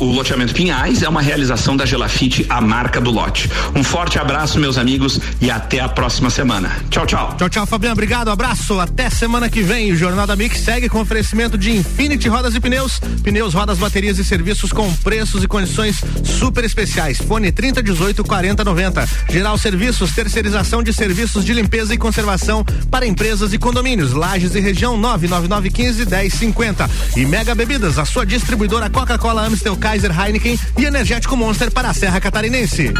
o, 0.00 0.12
loteamento 0.12 0.54
Pinhais 0.54 1.02
é 1.02 1.08
uma 1.08 1.20
realização 1.20 1.76
da 1.76 1.84
Gelafite, 1.84 2.46
a 2.48 2.60
marca 2.60 3.00
do 3.00 3.10
lote. 3.10 3.50
Um 3.74 3.82
forte 3.82 4.18
abraço, 4.18 4.58
meus 4.58 4.78
amigos, 4.78 5.20
e 5.40 5.50
até 5.50 5.80
a 5.80 5.88
próxima 5.88 6.30
semana. 6.30 6.70
Tchau, 6.90 7.06
tchau. 7.06 7.34
Tchau, 7.36 7.48
tchau, 7.48 7.66
Fabiano. 7.66 7.92
Obrigado, 7.92 8.30
abraço. 8.30 8.78
Até 8.80 9.10
semana 9.10 9.48
que 9.48 9.62
vem. 9.62 9.92
O 9.92 9.96
Jornal 9.96 10.26
da 10.26 10.36
Mix 10.36 10.60
segue 10.60 10.88
com 10.88 11.00
oferecimento 11.00 11.56
de 11.56 11.70
Infinity 11.70 12.28
Rodas 12.28 12.54
e 12.54 12.60
Pneus. 12.60 13.00
Pneus, 13.22 13.54
rodas, 13.54 13.78
baterias 13.78 14.18
e 14.18 14.24
serviços 14.24 14.72
com 14.72 14.92
preços 14.96 15.42
e 15.42 15.48
condições 15.48 16.02
super 16.24 16.64
especiais. 16.64 17.18
Fone 17.18 17.52
30 17.52 17.82
18 17.82 18.24
40 18.24 18.64
90. 18.64 19.08
Geral 19.30 19.58
Serviços, 19.58 20.12
terceirização 20.12 20.82
de 20.82 20.92
serviços 20.92 21.44
de 21.44 21.52
limpeza 21.52 21.94
e 21.94 21.98
conservação 21.98 22.64
para 22.90 23.06
empresas 23.06 23.52
e 23.52 23.58
condomínios. 23.58 24.12
Lages 24.12 24.54
e 24.54 24.60
região 24.60 24.96
99915 24.96 26.06
1050. 26.06 26.90
E 27.16 27.24
Mega 27.24 27.54
Bebidas, 27.54 27.98
a 27.98 28.04
sua 28.04 28.26
distribuidora 28.26 28.90
Coca-Cola, 28.90 29.46
Amstel, 29.46 29.76
Kaiser, 29.86 30.10
Heineken 30.10 30.58
e 30.76 30.84
Energético 30.84 31.36
Monster 31.36 31.70
para 31.70 31.90
a 31.90 31.94
Serra 31.94 32.20
Catarinense. 32.20 32.92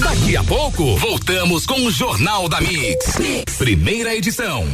Daqui 0.00 0.36
a 0.36 0.42
pouco, 0.42 0.96
voltamos 0.96 1.64
com 1.64 1.80
o 1.86 1.92
Jornal 1.92 2.48
da 2.48 2.60
mix. 2.60 3.16
mix. 3.20 3.56
Primeira 3.56 4.16
edição. 4.16 4.66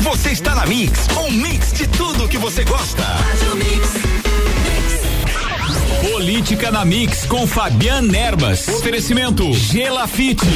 Você 0.00 0.30
está 0.30 0.54
na 0.54 0.64
Mix, 0.64 1.08
um 1.18 1.30
mix 1.30 1.74
de 1.74 1.86
tudo 1.88 2.26
que 2.26 2.38
você 2.38 2.64
gosta. 2.64 3.04
Política 6.10 6.70
na 6.70 6.86
Mix 6.86 7.26
com 7.26 7.46
Fabian 7.46 8.10
Erbas. 8.10 8.66
Oferecimento 8.66 9.52
Gelafite. 9.52 10.46